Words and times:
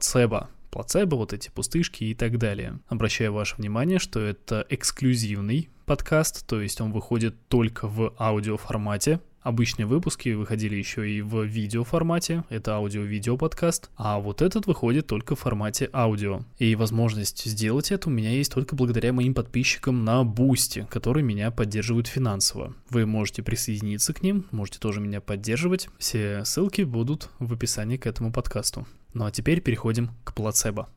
плацебо 0.00 0.48
плацебо, 0.70 1.16
вот 1.16 1.32
эти 1.32 1.50
пустышки 1.50 2.04
и 2.04 2.14
так 2.14 2.38
далее. 2.38 2.78
Обращаю 2.88 3.32
ваше 3.32 3.56
внимание, 3.56 3.98
что 3.98 4.20
это 4.20 4.64
эксклюзивный 4.68 5.68
подкаст, 5.84 6.46
то 6.46 6.60
есть 6.60 6.80
он 6.80 6.92
выходит 6.92 7.34
только 7.48 7.88
в 7.88 8.14
аудиоформате. 8.18 9.20
Обычные 9.42 9.86
выпуски 9.86 10.28
выходили 10.28 10.76
еще 10.76 11.10
и 11.10 11.22
в 11.22 11.44
видеоформате, 11.44 12.44
это 12.50 12.74
аудио-видео 12.74 13.38
подкаст, 13.38 13.90
а 13.96 14.20
вот 14.20 14.42
этот 14.42 14.66
выходит 14.66 15.06
только 15.06 15.34
в 15.34 15.40
формате 15.40 15.88
аудио. 15.94 16.42
И 16.58 16.74
возможность 16.74 17.46
сделать 17.46 17.90
это 17.90 18.10
у 18.10 18.12
меня 18.12 18.30
есть 18.30 18.52
только 18.52 18.76
благодаря 18.76 19.14
моим 19.14 19.32
подписчикам 19.32 20.04
на 20.04 20.24
Boosty, 20.24 20.86
которые 20.90 21.24
меня 21.24 21.50
поддерживают 21.50 22.06
финансово. 22.06 22.74
Вы 22.90 23.06
можете 23.06 23.42
присоединиться 23.42 24.12
к 24.12 24.22
ним, 24.22 24.46
можете 24.50 24.78
тоже 24.78 25.00
меня 25.00 25.22
поддерживать. 25.22 25.88
Все 25.98 26.44
ссылки 26.44 26.82
будут 26.82 27.30
в 27.38 27.54
описании 27.54 27.96
к 27.96 28.06
этому 28.06 28.32
подкасту. 28.32 28.86
Ну 29.12 29.24
а 29.24 29.30
теперь 29.30 29.60
переходим 29.60 30.10
к 30.24 30.34
плацебо. 30.34 30.88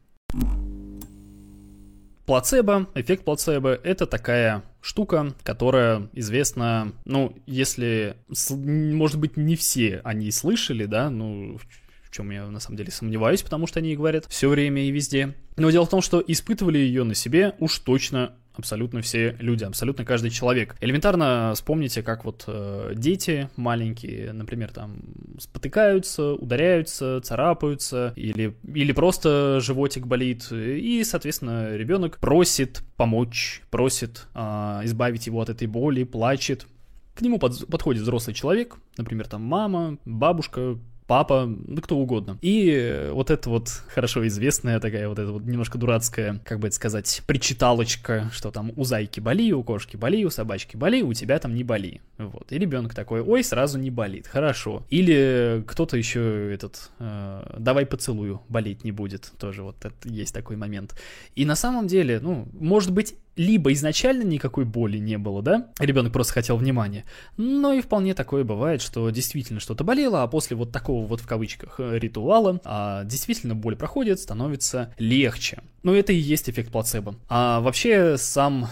Плацебо, 2.25 2.88
эффект 2.96 3.25
плацебо— 3.25 3.78
это 3.83 4.05
такая 4.05 4.64
штука, 4.82 5.36
которая 5.43 6.10
известна, 6.14 6.93
ну, 7.04 7.36
если, 7.46 8.15
может 8.50 9.19
быть, 9.19 9.36
не 9.36 9.57
все 9.57 10.00
они 10.05 10.32
слышали, 10.32 10.86
да, 10.86 11.10
ну, 11.10 11.57
в 11.57 12.11
чем 12.11 12.29
я 12.32 12.47
на 12.47 12.61
самом 12.61 12.78
деле 12.78 12.91
сомневаюсь, 12.91 13.41
потому 13.41 13.68
что 13.68 13.79
они 13.79 13.96
говорят 13.96 14.25
все 14.30 14.47
время 14.47 14.86
и 14.86 14.91
везде. 14.91 15.36
Но 15.57 15.69
дело 15.69 15.86
в 15.86 15.89
том, 15.89 16.02
что 16.02 16.24
испытывали 16.25 16.77
ее 16.77 17.04
на 17.04 17.14
себе 17.14 17.55
уж 17.60 17.80
точно 17.80 18.36
абсолютно 18.56 19.02
все 19.02 19.36
люди, 19.39 19.64
абсолютно 19.64 20.06
каждый 20.06 20.30
человек. 20.30 20.75
Элементарно 20.82 21.52
вспомните, 21.56 22.04
как 22.04 22.25
вот 22.25 22.44
э, 22.48 22.94
дети 22.96 23.50
маленькие, 23.56 24.34
например, 24.34 24.71
там 24.71 24.98
спотыкаются, 25.39 26.34
ударяются, 26.34 27.21
царапаются, 27.21 28.14
или, 28.16 28.56
или 28.74 28.92
просто 28.92 29.60
животик 29.61 30.06
болит, 30.06 30.52
и, 30.52 31.04
соответственно, 31.04 31.75
ребенок 31.75 32.20
просит 32.20 32.84
помочь, 32.95 33.61
просит 33.69 34.27
э, 34.36 34.81
избавить 34.83 35.27
его 35.27 35.42
от 35.42 35.49
этой 35.49 35.67
боли, 35.67 36.03
плачет. 36.03 36.67
К 37.16 37.22
нему 37.22 37.38
под, 37.38 37.67
подходит 37.67 38.02
взрослый 38.02 38.33
человек, 38.33 38.77
например, 38.97 39.27
там 39.27 39.44
мама, 39.44 39.97
бабушка, 40.05 40.77
папа, 41.07 41.47
да 41.47 41.81
кто 41.81 41.97
угодно. 41.97 42.37
И 42.41 43.09
вот 43.11 43.29
это 43.29 43.49
вот 43.49 43.69
хорошо 43.87 44.25
известная 44.27 44.79
такая 44.79 45.07
вот 45.07 45.19
эта 45.19 45.31
вот 45.31 45.43
немножко 45.43 45.77
дурацкая, 45.77 46.39
как 46.45 46.59
бы 46.59 46.67
это 46.67 46.75
сказать, 46.75 47.21
причиталочка, 47.27 48.29
что 48.33 48.51
там 48.51 48.71
у 48.75 48.83
зайки 48.83 49.19
боли, 49.19 49.51
у 49.51 49.63
кошки 49.63 49.97
боли, 49.97 50.23
у 50.23 50.29
собачки 50.29 50.75
боли, 50.75 51.01
у 51.01 51.13
тебя 51.13 51.39
там 51.39 51.53
не 51.55 51.63
боли. 51.63 52.01
Вот. 52.17 52.51
И 52.51 52.57
ребенок 52.57 52.93
такой, 52.93 53.21
ой, 53.21 53.43
сразу 53.43 53.79
не 53.79 53.89
болит, 53.89 54.27
хорошо. 54.27 54.83
Или 54.89 55.63
кто-то 55.67 55.97
еще 55.97 56.53
этот, 56.53 56.91
э, 56.99 57.55
давай 57.59 57.85
поцелую, 57.85 58.41
болеть 58.49 58.83
не 58.83 58.91
будет. 58.91 59.31
Тоже 59.39 59.63
вот 59.63 59.83
это, 59.83 59.95
есть 60.09 60.33
такой 60.33 60.55
момент. 60.55 60.99
И 61.35 61.45
на 61.45 61.55
самом 61.55 61.87
деле, 61.87 62.19
ну, 62.19 62.47
может 62.53 62.91
быть, 62.91 63.15
либо 63.35 63.73
изначально 63.73 64.23
никакой 64.23 64.65
боли 64.65 64.97
не 64.97 65.17
было, 65.17 65.41
да, 65.41 65.67
ребенок 65.79 66.13
просто 66.13 66.33
хотел 66.33 66.57
внимания, 66.57 67.03
но 67.37 67.73
и 67.73 67.81
вполне 67.81 68.13
такое 68.13 68.43
бывает, 68.43 68.81
что 68.81 69.09
действительно 69.09 69.59
что-то 69.59 69.83
болело, 69.83 70.23
а 70.23 70.27
после 70.27 70.55
вот 70.55 70.71
такого 70.71 70.92
вот 71.02 71.22
в 71.22 71.27
кавычках 71.27 71.80
э, 71.80 71.97
ритуала 71.99 72.59
а, 72.63 73.03
действительно 73.03 73.55
боль 73.55 73.75
проходит, 73.75 74.19
становится 74.19 74.94
легче. 74.97 75.59
Но 75.83 75.94
это 75.95 76.13
и 76.13 76.17
есть 76.17 76.49
эффект 76.49 76.72
плацебо. 76.72 77.16
А 77.30 77.59
вообще 77.59 78.17
сам 78.17 78.69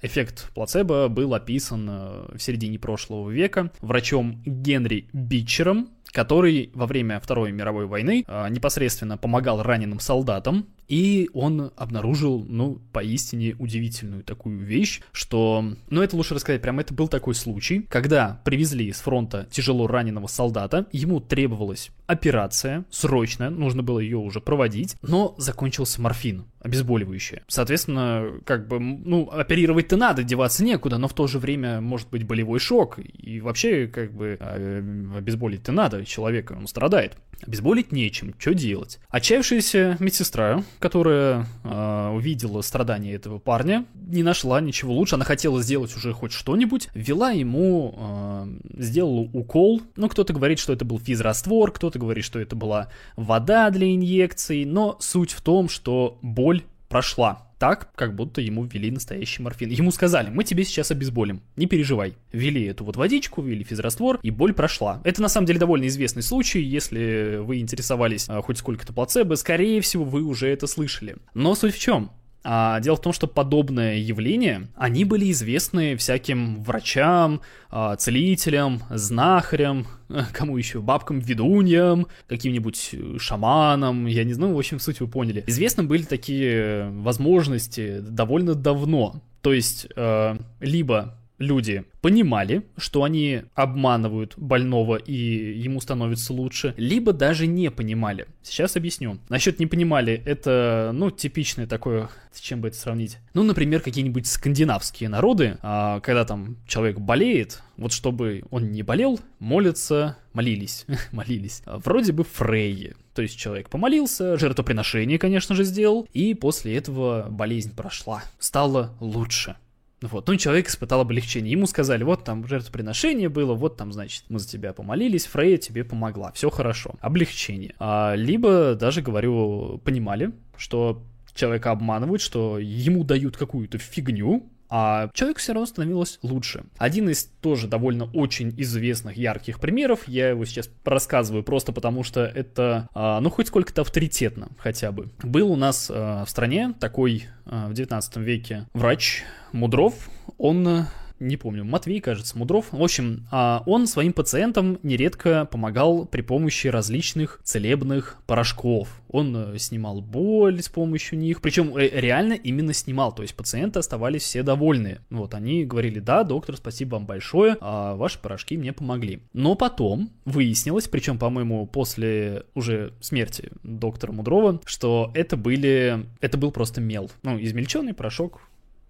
Эффект 0.00 0.52
плацебо 0.54 1.08
был 1.08 1.34
описан 1.34 1.88
э, 1.90 2.36
в 2.36 2.38
середине 2.38 2.78
прошлого 2.78 3.30
века 3.30 3.72
врачом 3.80 4.40
Генри 4.46 5.08
Бичером, 5.12 5.88
который 6.18 6.72
во 6.74 6.86
время 6.86 7.20
Второй 7.20 7.52
мировой 7.52 7.86
войны 7.86 8.24
э, 8.26 8.48
непосредственно 8.50 9.16
помогал 9.16 9.62
раненым 9.62 10.00
солдатам, 10.00 10.66
и 10.88 11.30
он 11.32 11.70
обнаружил, 11.76 12.44
ну, 12.48 12.80
поистине 12.92 13.54
удивительную 13.58 14.24
такую 14.24 14.58
вещь, 14.58 15.00
что, 15.12 15.64
ну, 15.90 16.02
это 16.02 16.16
лучше 16.16 16.34
рассказать, 16.34 16.62
прямо 16.62 16.80
это 16.80 16.94
был 16.94 17.06
такой 17.08 17.34
случай, 17.34 17.86
когда 17.88 18.40
привезли 18.44 18.90
с 18.90 19.00
фронта 19.00 19.46
тяжело 19.50 19.86
раненого 19.86 20.26
солдата, 20.26 20.86
ему 20.90 21.20
требовалась 21.20 21.90
операция, 22.06 22.84
срочная, 22.90 23.50
нужно 23.50 23.82
было 23.82 23.98
ее 23.98 24.16
уже 24.16 24.40
проводить, 24.40 24.96
но 25.02 25.34
закончился 25.36 26.00
морфин, 26.00 26.46
обезболивающее. 26.60 27.42
Соответственно, 27.48 28.32
как 28.46 28.66
бы, 28.66 28.80
ну, 28.80 29.28
оперировать-то 29.30 29.96
надо, 29.98 30.22
деваться 30.22 30.64
некуда, 30.64 30.96
но 30.96 31.06
в 31.06 31.12
то 31.12 31.26
же 31.26 31.38
время 31.38 31.82
может 31.82 32.08
быть 32.08 32.24
болевой 32.24 32.58
шок, 32.58 32.98
и 32.98 33.40
вообще, 33.40 33.86
как 33.88 34.12
бы, 34.12 34.38
э, 34.40 34.82
обезболить-то 35.18 35.70
надо 35.70 36.02
человека, 36.08 36.54
он 36.58 36.66
страдает. 36.66 37.16
Обезболить 37.46 37.92
нечем, 37.92 38.34
что 38.38 38.52
делать? 38.52 38.98
Отчаявшаяся 39.08 39.96
медсестра, 40.00 40.64
которая 40.80 41.46
э, 41.62 42.08
увидела 42.12 42.62
страдания 42.62 43.12
этого 43.12 43.38
парня, 43.38 43.84
не 43.94 44.24
нашла 44.24 44.60
ничего 44.60 44.92
лучше, 44.92 45.14
она 45.14 45.24
хотела 45.24 45.62
сделать 45.62 45.94
уже 45.96 46.12
хоть 46.12 46.32
что-нибудь, 46.32 46.88
ввела 46.94 47.30
ему, 47.30 47.94
э, 47.96 48.82
сделала 48.82 49.20
укол, 49.32 49.82
ну, 49.94 50.08
кто-то 50.08 50.32
говорит, 50.32 50.58
что 50.58 50.72
это 50.72 50.84
был 50.84 50.98
физраствор, 50.98 51.70
кто-то 51.70 51.98
говорит, 51.98 52.24
что 52.24 52.40
это 52.40 52.56
была 52.56 52.88
вода 53.16 53.70
для 53.70 53.94
инъекций, 53.94 54.64
но 54.64 54.96
суть 54.98 55.30
в 55.30 55.40
том, 55.40 55.68
что 55.68 56.18
боль 56.22 56.64
прошла 56.88 57.47
так, 57.58 57.92
как 57.94 58.14
будто 58.14 58.40
ему 58.40 58.64
ввели 58.64 58.90
настоящий 58.90 59.42
морфин. 59.42 59.70
Ему 59.70 59.90
сказали, 59.90 60.30
мы 60.30 60.44
тебе 60.44 60.64
сейчас 60.64 60.90
обезболим, 60.90 61.42
не 61.56 61.66
переживай. 61.66 62.14
Ввели 62.32 62.64
эту 62.64 62.84
вот 62.84 62.96
водичку, 62.96 63.42
ввели 63.42 63.64
физраствор, 63.64 64.20
и 64.22 64.30
боль 64.30 64.54
прошла. 64.54 65.00
Это 65.04 65.20
на 65.20 65.28
самом 65.28 65.46
деле 65.46 65.58
довольно 65.58 65.86
известный 65.86 66.22
случай, 66.22 66.60
если 66.60 67.38
вы 67.40 67.58
интересовались 67.58 68.26
а, 68.28 68.40
хоть 68.42 68.58
сколько-то 68.58 68.92
плацебо, 68.92 69.34
скорее 69.34 69.80
всего, 69.80 70.04
вы 70.04 70.22
уже 70.22 70.48
это 70.48 70.66
слышали. 70.66 71.16
Но 71.34 71.54
суть 71.54 71.74
в 71.74 71.78
чем? 71.78 72.10
А, 72.50 72.80
дело 72.80 72.96
в 72.96 73.02
том, 73.02 73.12
что 73.12 73.26
подобное 73.26 73.98
явление, 73.98 74.68
они 74.74 75.04
были 75.04 75.30
известны 75.32 75.96
всяким 75.96 76.62
врачам, 76.62 77.42
а, 77.68 77.94
целителям, 77.96 78.80
знахарям, 78.88 79.86
кому 80.32 80.56
еще, 80.56 80.80
бабкам-ведуньям, 80.80 82.06
каким-нибудь 82.26 82.94
шаманам, 83.18 84.06
я 84.06 84.24
не 84.24 84.32
знаю, 84.32 84.54
в 84.54 84.58
общем, 84.58 84.80
суть 84.80 85.00
вы 85.00 85.08
поняли. 85.08 85.44
Известны 85.46 85.82
были 85.82 86.04
такие 86.04 86.88
возможности 86.88 87.98
довольно 88.00 88.54
давно. 88.54 89.20
То 89.42 89.52
есть, 89.52 89.86
э, 89.94 90.38
либо 90.60 91.18
люди 91.38 91.84
понимали, 92.00 92.64
что 92.76 93.04
они 93.04 93.42
обманывают 93.54 94.34
больного 94.36 94.96
и 94.96 95.58
ему 95.58 95.80
становится 95.80 96.32
лучше, 96.32 96.74
либо 96.76 97.12
даже 97.12 97.46
не 97.46 97.70
понимали. 97.70 98.26
Сейчас 98.42 98.76
объясню. 98.76 99.18
Насчет 99.28 99.58
не 99.58 99.66
понимали, 99.66 100.22
это, 100.24 100.90
ну, 100.94 101.10
типичное 101.10 101.66
такое, 101.66 102.10
с 102.32 102.40
чем 102.40 102.60
бы 102.60 102.68
это 102.68 102.76
сравнить? 102.76 103.18
Ну, 103.34 103.42
например, 103.42 103.80
какие-нибудь 103.80 104.26
скандинавские 104.26 105.08
народы, 105.08 105.58
а, 105.62 106.00
когда 106.00 106.24
там 106.24 106.56
человек 106.66 106.98
болеет, 106.98 107.62
вот 107.76 107.92
чтобы 107.92 108.42
он 108.50 108.72
не 108.72 108.82
болел, 108.82 109.20
молятся, 109.38 110.16
молились, 110.32 110.86
молились. 111.12 111.62
Вроде 111.66 112.12
бы 112.12 112.24
Фрейи. 112.24 112.94
То 113.14 113.22
есть 113.22 113.36
человек 113.36 113.68
помолился, 113.68 114.36
жертвоприношение, 114.38 115.18
конечно 115.18 115.54
же, 115.56 115.64
сделал, 115.64 116.06
и 116.12 116.34
после 116.34 116.76
этого 116.76 117.26
болезнь 117.28 117.74
прошла, 117.74 118.22
стало 118.38 118.94
лучше. 119.00 119.56
Вот, 120.00 120.28
ну 120.28 120.34
и 120.34 120.38
человек 120.38 120.68
испытал 120.68 121.00
облегчение. 121.00 121.52
Ему 121.52 121.66
сказали, 121.66 122.04
вот 122.04 122.24
там 122.24 122.46
жертвоприношение 122.46 123.28
было, 123.28 123.54
вот 123.54 123.76
там, 123.76 123.92
значит, 123.92 124.24
мы 124.28 124.38
за 124.38 124.48
тебя 124.48 124.72
помолились, 124.72 125.26
Фрея 125.26 125.56
тебе 125.56 125.84
помогла, 125.84 126.30
все 126.32 126.50
хорошо. 126.50 126.94
Облегчение. 127.00 127.74
А, 127.78 128.14
либо 128.14 128.74
даже, 128.74 129.02
говорю, 129.02 129.80
понимали, 129.84 130.32
что 130.56 131.02
человека 131.34 131.70
обманывают, 131.70 132.20
что 132.20 132.58
ему 132.58 133.04
дают 133.04 133.36
какую-то 133.36 133.78
фигню, 133.78 134.48
а 134.70 135.10
человеку 135.14 135.40
все 135.40 135.52
равно 135.52 135.66
становилось 135.66 136.18
лучше. 136.22 136.64
Один 136.76 137.08
из 137.08 137.24
тоже 137.40 137.68
довольно 137.68 138.04
очень 138.12 138.52
известных 138.56 139.16
ярких 139.16 139.60
примеров, 139.60 140.06
я 140.06 140.30
его 140.30 140.44
сейчас 140.44 140.70
рассказываю 140.84 141.42
просто 141.42 141.72
потому, 141.72 142.02
что 142.02 142.24
это, 142.24 142.88
а, 142.94 143.20
ну, 143.20 143.30
хоть 143.30 143.48
сколько-то 143.48 143.82
авторитетно 143.82 144.48
хотя 144.58 144.92
бы. 144.92 145.10
Был 145.22 145.50
у 145.50 145.56
нас 145.56 145.90
а, 145.92 146.24
в 146.24 146.30
стране 146.30 146.74
такой 146.78 147.26
а, 147.46 147.68
в 147.68 147.74
19 147.74 148.16
веке 148.18 148.66
врач 148.74 149.24
Мудров, 149.52 149.94
он 150.36 150.86
не 151.20 151.36
помню, 151.36 151.64
Матвей, 151.64 152.00
кажется, 152.00 152.38
Мудров. 152.38 152.66
В 152.70 152.82
общем, 152.82 153.26
а, 153.30 153.62
он 153.66 153.86
своим 153.86 154.12
пациентам 154.12 154.78
нередко 154.82 155.46
помогал 155.46 156.06
при 156.06 156.22
помощи 156.22 156.68
различных 156.68 157.40
целебных 157.42 158.18
порошков. 158.26 158.88
Он 159.08 159.54
э, 159.54 159.58
снимал 159.58 160.00
боль 160.00 160.62
с 160.62 160.68
помощью 160.68 161.18
них, 161.18 161.40
причем 161.40 161.76
э, 161.76 161.88
реально 161.88 162.34
именно 162.34 162.72
снимал, 162.72 163.14
то 163.14 163.22
есть 163.22 163.34
пациенты 163.34 163.78
оставались 163.78 164.22
все 164.22 164.42
довольны. 164.42 164.98
Вот, 165.10 165.34
они 165.34 165.64
говорили, 165.64 165.98
да, 165.98 166.24
доктор, 166.24 166.56
спасибо 166.56 166.94
вам 166.96 167.06
большое, 167.06 167.56
а 167.60 167.96
ваши 167.96 168.20
порошки 168.20 168.56
мне 168.56 168.72
помогли. 168.72 169.22
Но 169.32 169.54
потом 169.54 170.10
выяснилось, 170.24 170.88
причем, 170.88 171.18
по-моему, 171.18 171.66
после 171.66 172.44
уже 172.54 172.92
смерти 173.00 173.50
доктора 173.62 174.12
Мудрова, 174.12 174.60
что 174.66 175.10
это 175.14 175.36
были, 175.36 176.06
это 176.20 176.38
был 176.38 176.52
просто 176.52 176.80
мел, 176.80 177.10
ну, 177.22 177.40
измельченный 177.40 177.94
порошок 177.94 178.40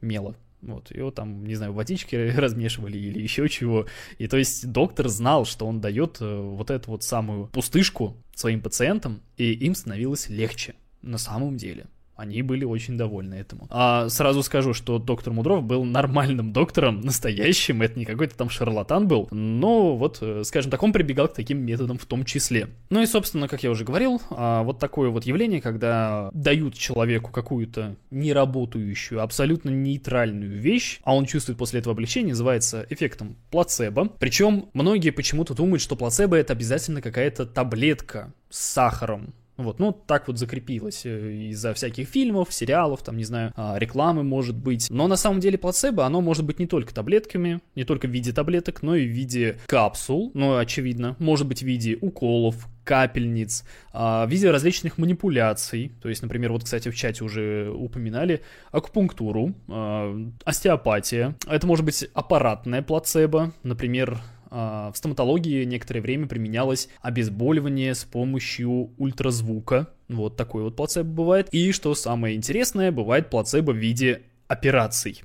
мела 0.01 0.35
Вот, 0.61 0.91
его 0.95 1.11
там, 1.11 1.45
не 1.45 1.55
знаю, 1.55 1.73
водички 1.73 2.17
размешивали 2.37 2.99
или 2.99 3.21
еще 3.21 3.49
чего. 3.49 3.87
И 4.19 4.27
то 4.27 4.37
есть 4.37 4.71
доктор 4.71 5.09
знал, 5.09 5.45
что 5.45 5.67
он 5.67 5.81
дает 5.81 6.19
э, 6.21 6.41
вот 6.41 6.71
эту 6.71 6.91
вот 6.91 7.03
самую 7.03 7.47
пустышку 7.47 8.17
своим 8.35 8.61
пациентам, 8.61 9.23
и 9.37 9.53
им 9.53 9.75
становилось 9.75 10.29
легче 10.29 10.75
на 11.03 11.19
самом 11.19 11.57
деле. 11.57 11.87
Они 12.19 12.43
были 12.43 12.65
очень 12.65 12.99
довольны 12.99 13.37
этому. 13.37 13.69
А 13.71 14.09
сразу 14.09 14.43
скажу, 14.43 14.75
что 14.75 14.99
доктор 14.99 15.33
Мудров 15.33 15.63
был 15.63 15.85
нормальным 15.85 16.53
доктором, 16.53 17.01
настоящим, 17.03 17.81
это 17.81 17.97
не 17.97 18.05
какой-то 18.05 18.37
там 18.37 18.51
шарлатан 18.51 19.07
был, 19.07 19.29
но 19.31 19.97
вот, 19.97 20.19
э, 20.21 20.43
скажем 20.45 20.73
так, 20.73 20.83
он 20.83 20.93
прибегал 20.93 21.29
к 21.29 21.35
таким 21.35 21.59
методам 21.59 21.97
в 21.97 22.07
том 22.07 22.25
числе. 22.25 22.71
Ну 22.91 23.01
и, 23.01 23.07
собственно, 23.07 23.47
как 23.47 23.63
я 23.63 23.71
уже 23.71 23.85
говорил, 23.85 24.21
а, 24.31 24.65
вот 24.65 24.81
такое 24.81 25.11
вот 25.11 25.27
явление, 25.27 25.61
когда 25.61 26.31
дают 26.35 26.75
человеку 26.75 27.31
какую-то 27.31 27.95
неработающую, 28.11 29.23
абсолютно 29.23 29.71
нейтральную 29.71 30.59
вещь, 30.59 30.99
а 31.05 31.15
он 31.15 31.25
чувствует 31.25 31.57
после 31.57 31.79
этого 31.79 31.93
облегчение, 31.93 32.31
называется 32.31 32.85
эффектом 32.91 33.37
плацебо. 33.53 34.09
Причем 34.19 34.71
многие 34.73 35.11
почему-то 35.11 35.55
думают, 35.55 35.83
что 35.83 35.95
плацебо 35.95 36.35
это 36.35 36.53
обязательно 36.53 37.01
какая-то 37.01 37.47
таблетка 37.47 38.33
с 38.51 38.59
сахаром, 38.59 39.35
вот, 39.59 39.81
ну, 39.81 39.93
так 39.93 40.29
вот 40.29 40.39
закрепилось 40.39 41.03
э, 41.05 41.33
из-за 41.51 41.75
всяких 41.75 42.09
фильмов, 42.09 42.53
сериалов, 42.53 43.03
там, 43.03 43.17
не 43.17 43.25
знаю, 43.25 43.53
а, 43.57 43.77
рекламы, 43.77 44.23
может 44.23 44.57
быть. 44.57 44.89
Но 44.89 45.09
на 45.09 45.17
самом 45.17 45.41
деле 45.41 45.59
плацебо, 45.59 46.07
оно 46.07 46.21
может 46.21 46.45
быть 46.45 46.61
не 46.61 46.67
только 46.67 46.95
таблетками, 46.95 47.61
не 47.75 47.85
только 47.85 48.07
в 48.07 48.11
виде 48.11 48.33
таблеток, 48.33 48.83
но 48.83 48.95
и 48.95 49.05
в 49.05 49.11
виде 49.11 49.59
капсул, 49.67 50.31
ну, 50.35 50.57
очевидно, 50.57 51.17
может 51.19 51.49
быть 51.49 51.63
в 51.63 51.67
виде 51.67 51.99
уколов, 52.01 52.69
капельниц, 52.89 53.65
а, 53.93 54.25
в 54.27 54.31
виде 54.31 54.51
различных 54.51 54.97
манипуляций. 54.97 55.93
То 56.01 56.09
есть, 56.09 56.23
например, 56.23 56.53
вот, 56.53 56.65
кстати, 56.65 56.89
в 56.89 56.97
чате 56.97 57.23
уже 57.23 57.71
упоминали 57.71 58.41
акупунктуру, 58.71 59.55
а, 59.69 60.17
остеопатия. 60.45 61.37
Это 61.47 61.67
может 61.67 61.85
быть 61.85 62.09
аппаратная 62.15 62.81
плацебо, 62.81 63.53
например, 63.63 64.19
в 64.51 64.93
стоматологии 64.95 65.65
некоторое 65.65 66.01
время 66.01 66.27
применялось 66.27 66.89
обезболивание 67.03 67.95
с 67.95 68.05
помощью 68.05 68.91
ультразвука. 68.99 69.89
Вот 70.09 70.37
такой 70.37 70.63
вот 70.63 70.77
плацебо 70.77 71.11
бывает. 71.11 71.49
И 71.53 71.73
что 71.73 71.95
самое 71.95 72.37
интересное, 72.37 72.91
бывает 72.91 73.31
плацебо 73.31 73.73
в 73.73 73.77
виде 73.77 74.23
операций. 74.47 75.23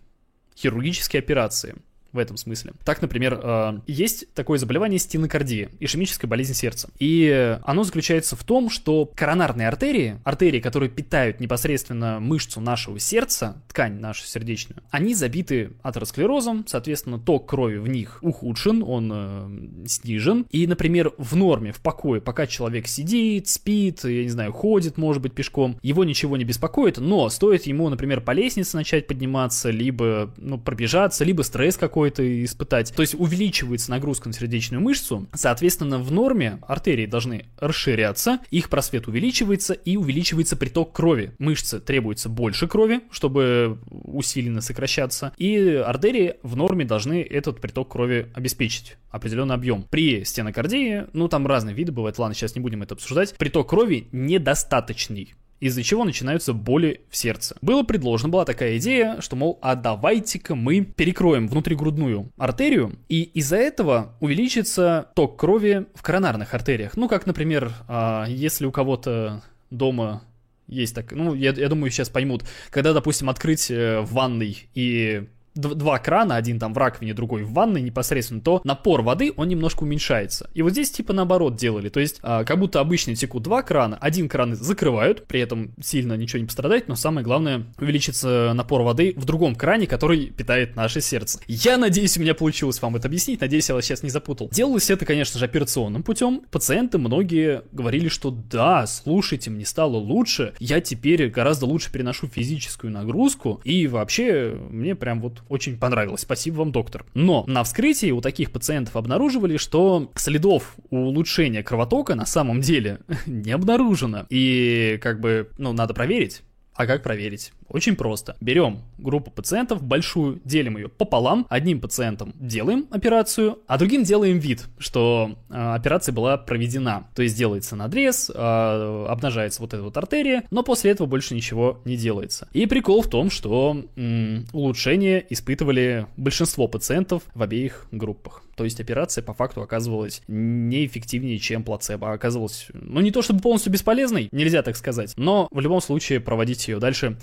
Хирургические 0.56 1.20
операции 1.20 1.76
в 2.14 2.18
этом 2.20 2.38
смысле. 2.38 2.74
Так, 2.86 3.02
например, 3.02 3.40
э, 3.42 3.80
есть 3.88 4.32
такое 4.34 4.60
заболевание 4.60 5.00
стенокардия, 5.00 5.70
ишемическая 5.80 6.30
болезнь 6.30 6.54
сердца. 6.54 6.90
И 7.00 7.58
оно 7.64 7.84
заключается 7.84 8.36
в 8.36 8.44
том, 8.44 8.70
что 8.70 9.10
коронарные 9.16 9.68
артерии, 9.68 10.20
артерии, 10.24 10.60
которые 10.60 10.90
питают 10.90 11.40
непосредственно 11.40 12.20
мышцу 12.20 12.62
нашего 12.62 13.00
сердца, 13.00 13.62
ткань 13.68 14.00
нашу 14.00 14.26
сердечную, 14.26 14.82
они 14.92 15.16
забиты 15.16 15.72
атеросклерозом, 15.82 16.66
соответственно, 16.68 17.20
ток 17.20 17.50
крови 17.50 17.78
в 17.78 17.88
них 17.88 18.20
ухудшен, 18.22 18.84
он 18.84 19.12
э, 19.14 19.88
снижен. 19.88 20.46
И, 20.52 20.68
например, 20.68 21.14
в 21.18 21.36
норме, 21.36 21.72
в 21.72 21.80
покое, 21.82 22.22
пока 22.22 22.46
человек 22.48 22.88
сидит, 22.88 23.48
спит, 23.48 24.04
я 24.04 24.24
не 24.24 24.30
знаю, 24.30 24.54
ходит, 24.54 24.98
может 24.98 25.22
быть, 25.22 25.34
пешком, 25.34 25.80
его 25.82 26.04
ничего 26.04 26.38
не 26.38 26.44
беспокоит, 26.44 26.98
но 26.98 27.30
стоит 27.30 27.64
ему, 27.64 27.90
например, 27.90 28.22
по 28.22 28.32
лестнице 28.32 28.78
начать 28.78 29.08
подниматься, 29.08 29.72
либо 29.72 30.32
ну, 30.38 30.60
пробежаться, 30.60 31.24
либо 31.24 31.42
стресс 31.42 31.78
какой 31.78 32.03
какой-то 32.04 32.44
испытать. 32.44 32.94
То 32.94 33.02
есть 33.02 33.16
увеличивается 33.18 33.90
нагрузка 33.90 34.28
на 34.28 34.34
сердечную 34.34 34.82
мышцу, 34.82 35.28
соответственно, 35.34 36.00
в 36.00 36.12
норме 36.12 36.60
артерии 36.68 37.06
должны 37.06 37.46
расширяться, 37.58 38.40
их 38.52 38.70
просвет 38.70 39.08
увеличивается 39.08 39.74
и 39.74 39.96
увеличивается 39.96 40.58
приток 40.58 40.92
крови. 40.92 41.32
Мышце 41.40 41.80
требуется 41.80 42.28
больше 42.28 42.68
крови, 42.68 43.04
чтобы 43.10 43.78
усиленно 43.90 44.60
сокращаться, 44.60 45.32
и 45.38 45.58
артерии 45.58 46.36
в 46.44 46.58
норме 46.58 46.84
должны 46.84 47.22
этот 47.22 47.62
приток 47.62 47.94
крови 47.94 48.30
обеспечить 48.34 48.98
определенный 49.10 49.56
объем. 49.56 49.86
При 49.90 50.26
стенокардии, 50.26 51.06
ну 51.14 51.30
там 51.30 51.48
разные 51.48 51.74
виды 51.74 51.94
бывают, 51.94 52.20
ладно, 52.20 52.36
сейчас 52.36 52.56
не 52.56 52.62
будем 52.62 52.84
это 52.84 52.96
обсуждать, 52.96 53.34
приток 53.38 53.70
крови 53.70 54.10
недостаточный 54.12 55.36
из-за 55.64 55.82
чего 55.82 56.04
начинаются 56.04 56.52
боли 56.52 57.02
в 57.10 57.16
сердце. 57.16 57.56
Было 57.62 57.84
предложено, 57.84 58.28
была 58.28 58.44
такая 58.44 58.78
идея, 58.80 59.22
что, 59.22 59.38
мол, 59.38 59.60
а 59.62 59.76
давайте-ка 59.76 60.56
мы 60.56 60.82
перекроем 60.82 61.48
внутригрудную 61.48 62.30
артерию, 62.38 63.00
и 63.08 63.22
из-за 63.22 63.56
этого 63.56 64.14
увеличится 64.20 65.08
ток 65.16 65.40
крови 65.40 65.86
в 65.96 66.02
коронарных 66.02 66.54
артериях. 66.54 66.98
Ну, 66.98 67.08
как, 67.08 67.26
например, 67.26 67.72
а, 67.88 68.26
если 68.28 68.66
у 68.66 68.74
кого-то 68.74 69.42
дома 69.70 70.24
есть 70.68 70.96
так, 70.96 71.14
ну, 71.14 71.34
я, 71.34 71.52
я 71.52 71.70
думаю, 71.70 71.92
сейчас 71.92 72.10
поймут, 72.10 72.44
когда, 72.70 72.92
допустим, 72.92 73.30
открыть 73.30 73.72
э, 73.72 74.02
в 74.02 74.12
ванной 74.12 74.68
и 74.76 75.28
два 75.56 76.00
крана, 76.00 76.36
один 76.36 76.60
там 76.60 76.74
в 76.74 76.78
раковине, 76.78 77.14
другой 77.14 77.44
в 77.44 77.54
ванной 77.54 77.82
непосредственно, 77.82 78.42
то 78.42 78.62
напор 78.64 79.02
воды, 79.02 79.34
он 79.36 79.48
немножко 79.48 79.84
уменьшается. 79.84 80.50
И 80.54 80.62
вот 80.62 80.72
здесь 80.72 80.92
типа 80.92 81.14
наоборот 81.14 81.56
делали, 81.56 81.90
то 81.90 82.00
есть 82.00 82.20
а, 82.22 82.44
как 82.44 82.60
будто 82.60 82.80
обычно 82.80 83.16
текут 83.16 83.44
два 83.44 83.62
крана, 83.62 83.98
один 84.00 84.30
кран 84.30 84.56
закрывают, 84.56 85.28
при 85.28 85.40
этом 85.40 85.74
сильно 85.82 86.14
ничего 86.14 86.40
не 86.40 86.46
пострадает, 86.46 86.88
но 86.88 86.96
самое 86.96 87.24
главное 87.24 87.66
увеличится 87.80 88.54
напор 88.54 88.82
воды 88.82 89.14
в 89.16 89.26
другом 89.26 89.56
кране, 89.56 89.88
который 89.88 90.28
питает 90.28 90.76
наше 90.76 91.02
сердце. 91.02 91.40
Я 91.48 91.78
надеюсь, 91.78 92.18
у 92.18 92.22
меня 92.22 92.34
получилось 92.34 92.82
вам 92.82 92.96
это 92.96 93.08
объяснить, 93.08 93.42
надеюсь, 93.42 93.70
я 93.70 93.76
вас 93.76 93.86
сейчас 93.86 94.04
не 94.04 94.10
запутал. 94.10 94.50
Делалось 94.52 94.90
это, 94.90 95.06
конечно 95.06 95.40
же, 95.40 95.46
операционным 95.46 96.04
путем. 96.04 96.42
Пациенты 96.52 96.98
многие 96.98 97.64
говорили, 97.72 98.08
что 98.08 98.32
да, 98.32 98.88
слушайте, 98.88 99.50
мне 99.50 99.66
стало 99.66 99.98
лучше, 99.98 100.54
я 100.60 100.82
теперь 100.82 101.30
гораздо 101.30 101.66
лучше 101.66 101.92
переношу 101.92 102.28
физическую 102.28 102.92
нагрузку, 102.92 103.62
и 103.64 103.88
вообще 103.88 104.58
мне 104.70 104.96
прям 104.96 105.22
вот 105.22 105.43
очень 105.50 105.78
понравилось. 105.78 106.22
Спасибо 106.22 106.58
вам, 106.58 106.72
доктор. 106.72 107.06
Но 107.14 107.44
на 107.48 107.64
вскрытии 107.64 108.12
у 108.12 108.22
таких 108.22 108.52
пациентов 108.52 108.96
обнаруживали, 108.96 109.58
что 109.58 110.12
следов 110.16 110.76
улучшения 110.90 111.64
кровотока 111.64 112.16
на 112.16 112.26
самом 112.26 112.62
деле 112.62 113.00
не 113.26 113.52
обнаружено. 113.52 114.26
И 114.30 115.00
как 115.02 115.20
бы, 115.20 115.50
ну, 115.58 115.74
надо 115.74 115.94
проверить. 115.94 116.44
А 116.76 116.88
как 116.88 117.04
проверить? 117.04 117.52
Очень 117.70 117.96
просто. 117.96 118.36
Берем 118.40 118.82
группу 118.98 119.32
пациентов 119.32 119.84
большую, 119.84 120.42
делим 120.44 120.78
ее 120.78 120.90
пополам. 120.90 121.46
Одним 121.50 121.80
пациентом 121.80 122.34
делаем 122.40 122.88
операцию, 122.92 123.60
а 123.68 123.78
другим 123.78 124.04
делаем 124.04 124.40
вид, 124.40 124.66
что 124.78 125.36
э, 125.50 125.54
операция 125.54 126.14
была 126.14 126.38
проведена. 126.38 127.08
То 127.16 127.22
есть 127.22 127.38
делается 127.38 127.76
надрез, 127.76 128.32
э, 128.34 129.06
обнажается 129.08 129.62
вот 129.62 129.74
эта 129.74 129.84
вот 129.84 129.96
артерия, 129.98 130.44
но 130.52 130.64
после 130.64 130.92
этого 130.92 131.08
больше 131.08 131.36
ничего 131.36 131.82
не 131.86 131.98
делается. 131.98 132.48
И 132.54 132.66
прикол 132.66 133.02
в 133.02 133.08
том, 133.08 133.30
что 133.30 133.84
м, 133.96 134.46
улучшение 134.52 135.26
испытывали 135.30 136.08
большинство 136.18 136.68
пациентов 136.68 137.24
в 137.34 137.42
обеих 137.42 137.88
группах. 137.92 138.44
То 138.56 138.64
есть 138.64 138.80
операция 138.80 139.24
по 139.24 139.34
факту 139.34 139.62
оказывалась 139.62 140.22
неэффективнее, 140.28 141.40
чем 141.40 141.64
плацебо. 141.64 142.12
А 142.12 142.14
оказывалась, 142.14 142.68
ну 142.74 143.02
не 143.02 143.12
то 143.12 143.22
чтобы 143.22 143.42
полностью 143.42 143.72
бесполезной, 143.72 144.30
нельзя 144.32 144.62
так 144.62 144.78
сказать, 144.78 145.14
но 145.18 145.48
в 145.52 145.60
любом 145.60 145.82
случае 145.82 146.20
проводить 146.20 146.68
ее 146.68 146.80
дальше 146.80 147.18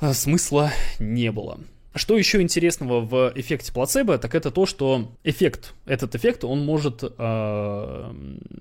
а, 0.00 0.12
смысла 0.12 0.70
не 0.98 1.30
было. 1.32 1.60
Что 1.96 2.18
еще 2.18 2.42
интересного 2.42 3.00
в 3.00 3.32
эффекте 3.36 3.72
плацебо, 3.72 4.18
так 4.18 4.34
это 4.34 4.50
то, 4.50 4.66
что 4.66 5.12
эффект, 5.22 5.74
этот 5.86 6.16
эффект, 6.16 6.42
он 6.42 6.64
может 6.64 7.04
э, 7.04 8.14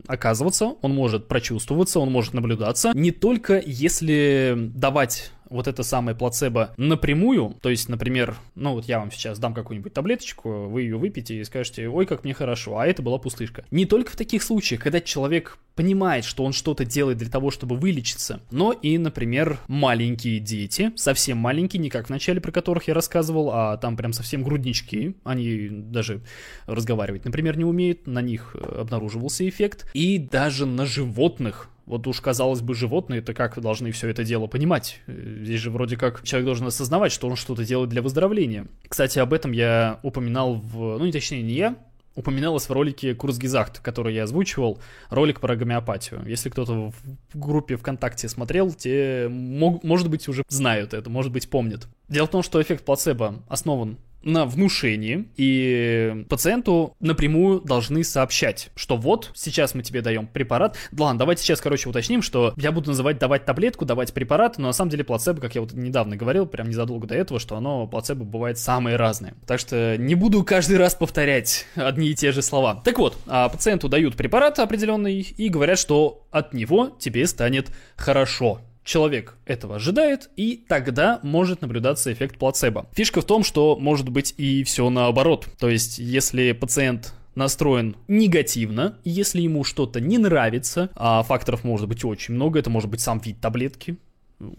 оказываться, 0.06 0.76
он 0.84 0.94
может 0.94 1.28
прочувствоваться, 1.28 2.00
он 2.00 2.12
может 2.12 2.36
наблюдаться, 2.36 2.92
не 2.94 3.10
только 3.10 3.60
если 3.66 4.54
давать 4.76 5.32
вот 5.54 5.68
это 5.68 5.84
самое 5.84 6.18
плацебо 6.18 6.74
напрямую, 6.78 7.56
то 7.62 7.70
есть, 7.70 7.88
например, 7.88 8.36
ну 8.56 8.74
вот 8.74 8.86
я 8.86 9.00
вам 9.00 9.12
сейчас 9.12 9.38
дам 9.40 9.54
какую-нибудь 9.54 9.94
таблеточку, 9.94 10.68
вы 10.68 10.82
ее 10.82 10.98
выпьете 10.98 11.40
и 11.40 11.44
скажете, 11.44 11.88
ой, 11.88 12.06
как 12.06 12.24
мне 12.24 12.34
хорошо, 12.34 12.80
а 12.80 12.88
это 12.88 13.02
была 13.02 13.20
пустышка. 13.20 13.64
Не 13.70 13.86
только 13.86 14.12
в 14.12 14.16
таких 14.16 14.42
случаях, 14.42 14.82
когда 14.82 15.00
человек 15.00 15.60
понимает, 15.76 16.26
что 16.26 16.44
он 16.44 16.54
что-то 16.54 16.86
делает 16.86 17.18
для 17.18 17.30
того, 17.30 17.52
чтобы 17.52 17.76
вылечиться, 17.76 18.42
но 18.52 18.72
и, 18.72 18.98
например, 18.98 19.60
маленькие 19.68 20.40
дети, 20.40 20.92
совсем 20.96 21.38
маленькие, 21.38 21.82
не 21.82 21.90
как 21.90 22.08
в 22.08 22.10
начале, 22.10 22.42
про 22.42 22.52
которых 22.52 22.88
я 22.88 22.94
рассказывал, 22.94 23.52
а 23.52 23.78
там 23.78 23.98
прям 23.98 24.14
совсем 24.14 24.44
груднички, 24.44 25.16
они 25.24 25.70
даже 25.70 26.22
разговаривать, 26.66 27.26
например, 27.26 27.58
не 27.58 27.66
умеют, 27.66 28.08
на 28.08 28.22
них 28.22 28.56
обнаруживался 28.56 29.48
эффект, 29.48 29.90
и 29.94 30.18
даже 30.18 30.66
на 30.66 30.86
животных 30.86 31.70
вот 31.86 32.08
уж, 32.08 32.22
казалось 32.22 32.62
бы, 32.62 32.74
животные-то 32.74 33.34
как 33.34 33.60
должны 33.60 33.92
все 33.92 34.10
это 34.10 34.24
дело 34.24 34.48
понимать? 34.48 35.02
Здесь 35.08 35.60
же 35.60 35.70
вроде 35.70 35.98
как 35.98 36.24
человек 36.24 36.46
должен 36.46 36.68
осознавать, 36.68 37.12
что 37.12 37.28
он 37.28 37.36
что-то 37.36 37.66
делает 37.66 37.90
для 37.90 38.02
выздоровления. 38.02 38.68
Кстати, 38.88 39.20
об 39.20 39.34
этом 39.34 39.52
я 39.52 40.00
упоминал 40.04 40.56
в... 40.56 40.98
Ну, 40.98 41.06
не 41.06 41.12
точнее, 41.12 41.42
не 41.42 41.54
я, 41.54 41.76
упоминалось 42.16 42.70
в 42.70 42.72
ролике 42.72 43.16
Курсгизахт, 43.16 43.80
который 43.80 44.14
я 44.14 44.24
озвучивал, 44.24 44.80
ролик 45.10 45.40
про 45.40 45.56
гомеопатию. 45.56 46.24
Если 46.26 46.50
кто-то 46.50 46.92
в 46.92 46.96
группе 47.34 47.76
ВКонтакте 47.76 48.30
смотрел, 48.30 48.72
те, 48.72 49.28
мог, 49.30 49.84
может 49.84 50.10
быть, 50.10 50.28
уже 50.28 50.44
знают 50.50 50.94
это, 50.94 51.10
может 51.10 51.32
быть, 51.32 51.50
помнят. 51.50 51.88
Дело 52.08 52.28
в 52.28 52.32
том, 52.32 52.44
что 52.44 52.62
эффект 52.62 52.86
плацебо 52.86 53.44
основан 53.48 53.98
на 54.24 54.46
внушении, 54.46 55.28
и 55.38 56.26
пациенту 56.30 56.96
напрямую 57.00 57.62
должны 57.62 58.04
сообщать, 58.04 58.70
что 58.76 58.98
вот, 58.98 59.32
сейчас 59.36 59.76
мы 59.76 59.84
тебе 59.84 60.02
даем 60.02 60.28
препарат. 60.28 60.78
Ладно, 60.98 61.20
давайте 61.20 61.44
сейчас, 61.44 61.62
короче, 61.62 61.90
уточним, 61.90 62.22
что 62.22 62.54
я 62.58 62.72
буду 62.72 62.90
называть 62.90 63.20
давать 63.20 63.46
таблетку, 63.46 63.86
давать 63.86 64.14
препарат, 64.14 64.58
но 64.58 64.68
на 64.68 64.74
самом 64.74 64.92
деле 64.92 65.04
плацебо, 65.04 65.42
как 65.42 65.56
я 65.56 65.62
вот 65.62 65.74
недавно 65.74 66.16
говорил, 66.16 66.46
прям 66.46 66.70
незадолго 66.70 67.08
до 67.08 67.16
этого, 67.16 67.40
что 67.40 67.56
оно, 67.56 67.88
плацебо 67.88 68.24
бывает 68.24 68.58
самые 68.58 68.96
разные. 68.96 69.34
Так 69.46 69.60
что 69.60 69.98
не 69.98 70.16
буду 70.16 70.44
каждый 70.44 70.78
раз 70.78 70.96
повторять 70.96 71.66
одни 71.76 72.10
и 72.10 72.16
те 72.16 72.32
же 72.32 72.42
слова. 72.42 72.82
Так 72.84 73.00
вот, 73.00 73.18
а 73.28 73.50
пациенту 73.50 73.90
дают 73.90 74.16
препарат 74.16 74.60
определенный 74.60 75.22
и 75.22 75.50
говорят, 75.50 75.80
что 75.80 76.26
от 76.32 76.54
него 76.54 76.90
тебе 77.00 77.28
станет 77.28 77.70
хорошо. 77.96 78.62
Человек 78.84 79.36
этого 79.46 79.78
ожидает, 79.78 80.30
и 80.36 80.64
тогда 80.68 81.20
может 81.24 81.62
наблюдаться 81.62 82.12
эффект 82.12 82.38
плацебо. 82.38 82.88
Фишка 82.94 83.22
в 83.22 83.26
том, 83.26 83.44
что 83.44 83.78
может 83.78 84.10
быть 84.10 84.34
и 84.38 84.64
все 84.64 84.90
наоборот. 84.90 85.48
То 85.58 85.70
есть, 85.70 86.00
если 86.00 86.52
пациент 86.52 87.14
настроен 87.36 87.96
негативно, 88.08 88.98
если 89.04 89.42
ему 89.42 89.64
что-то 89.64 90.00
не 90.02 90.18
нравится, 90.18 90.90
а 90.96 91.24
факторов 91.24 91.64
может 91.64 91.88
быть 91.88 92.04
очень 92.04 92.34
много, 92.34 92.60
это 92.60 92.70
может 92.70 92.90
быть 92.90 93.02
сам 93.02 93.20
вид 93.20 93.40
таблетки, 93.40 93.98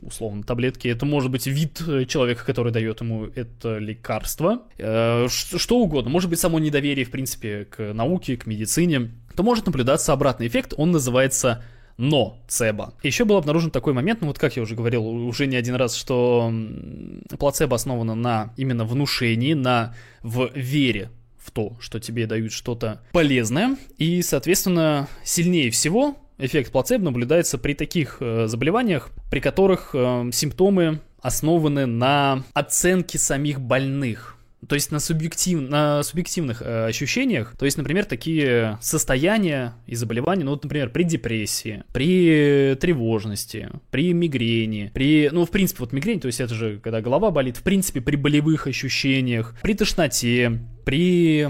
условно 0.03 0.43
таблетки, 0.43 0.89
это 0.89 1.05
может 1.07 1.31
быть 1.31 1.47
вид 1.47 1.83
э, 1.87 2.05
человека, 2.07 2.45
который 2.45 2.73
дает 2.73 3.01
ему 3.01 3.27
это 3.27 3.79
лекарство, 3.79 4.63
э, 4.79 5.27
что 5.29 5.79
угодно, 5.79 6.11
может 6.11 6.31
быть 6.31 6.41
само 6.41 6.59
недоверие, 6.59 7.05
в 7.05 7.11
принципе, 7.11 7.67
к 7.67 7.93
науке, 7.93 8.37
к 8.37 8.47
медицине, 8.47 9.11
то 9.37 9.43
может 9.43 9.67
наблюдаться 9.67 10.13
обратный 10.13 10.47
эффект, 10.47 10.75
он 10.77 10.93
называется 10.93 11.63
но 11.97 12.39
цеба. 12.49 12.95
Еще 13.03 13.25
был 13.25 13.37
обнаружен 13.37 13.71
такой 13.71 13.93
момент, 13.93 14.21
ну 14.21 14.29
вот 14.29 14.39
как 14.39 14.57
я 14.57 14.63
уже 14.63 14.75
говорил 14.75 15.07
уже 15.07 15.47
не 15.47 15.57
один 15.57 15.75
раз, 15.75 15.95
что 15.95 16.53
плацебо 17.39 17.77
основано 17.77 18.15
на 18.15 18.53
именно 18.57 18.85
внушении, 18.85 19.55
на 19.55 19.95
в 20.23 20.51
вере 20.55 21.11
в 21.39 21.51
то, 21.51 21.77
что 21.79 22.01
тебе 22.01 22.27
дают 22.27 22.53
что-то 22.53 23.03
полезное, 23.13 23.77
и, 23.99 24.23
соответственно, 24.23 25.09
сильнее 25.23 25.71
всего 25.71 26.17
эффект 26.39 26.73
плацебо 26.73 27.05
наблюдается 27.05 27.59
при 27.59 27.75
таких 27.75 28.17
э, 28.21 28.47
заболеваниях, 28.47 29.11
при 29.31 29.41
которых 29.41 29.91
э, 29.95 30.31
симптомы 30.33 31.01
основаны 31.21 31.87
на 31.87 32.45
оценке 32.55 33.19
самих 33.19 33.61
больных. 33.61 34.34
То 34.69 34.75
есть 34.75 34.91
на, 34.91 35.01
субъектив, 35.01 35.61
на 35.61 36.03
субъективных 36.03 36.63
э, 36.63 36.87
ощущениях, 36.87 37.55
то 37.59 37.65
есть, 37.65 37.77
например, 37.77 38.05
такие 38.05 38.79
состояния 38.81 39.75
и 39.87 39.95
заболевания, 39.95 40.45
ну 40.45 40.53
вот, 40.53 40.65
например, 40.65 40.91
при 40.91 41.05
депрессии, 41.05 41.85
при 41.93 42.77
тревожности, 42.81 43.71
при 43.91 44.13
мигрени, 44.13 44.91
при, 44.95 45.31
ну, 45.33 45.45
в 45.45 45.51
принципе, 45.51 45.81
вот 45.81 45.93
мигрень, 45.93 46.21
то 46.21 46.27
есть 46.27 46.41
это 46.41 46.55
же, 46.55 46.81
когда 46.83 47.01
голова 47.01 47.31
болит, 47.31 47.57
в 47.57 47.63
принципе, 47.63 48.01
при 48.01 48.17
болевых 48.17 48.67
ощущениях, 48.67 49.55
при 49.63 49.75
тошноте, 49.75 50.61
при 50.85 51.49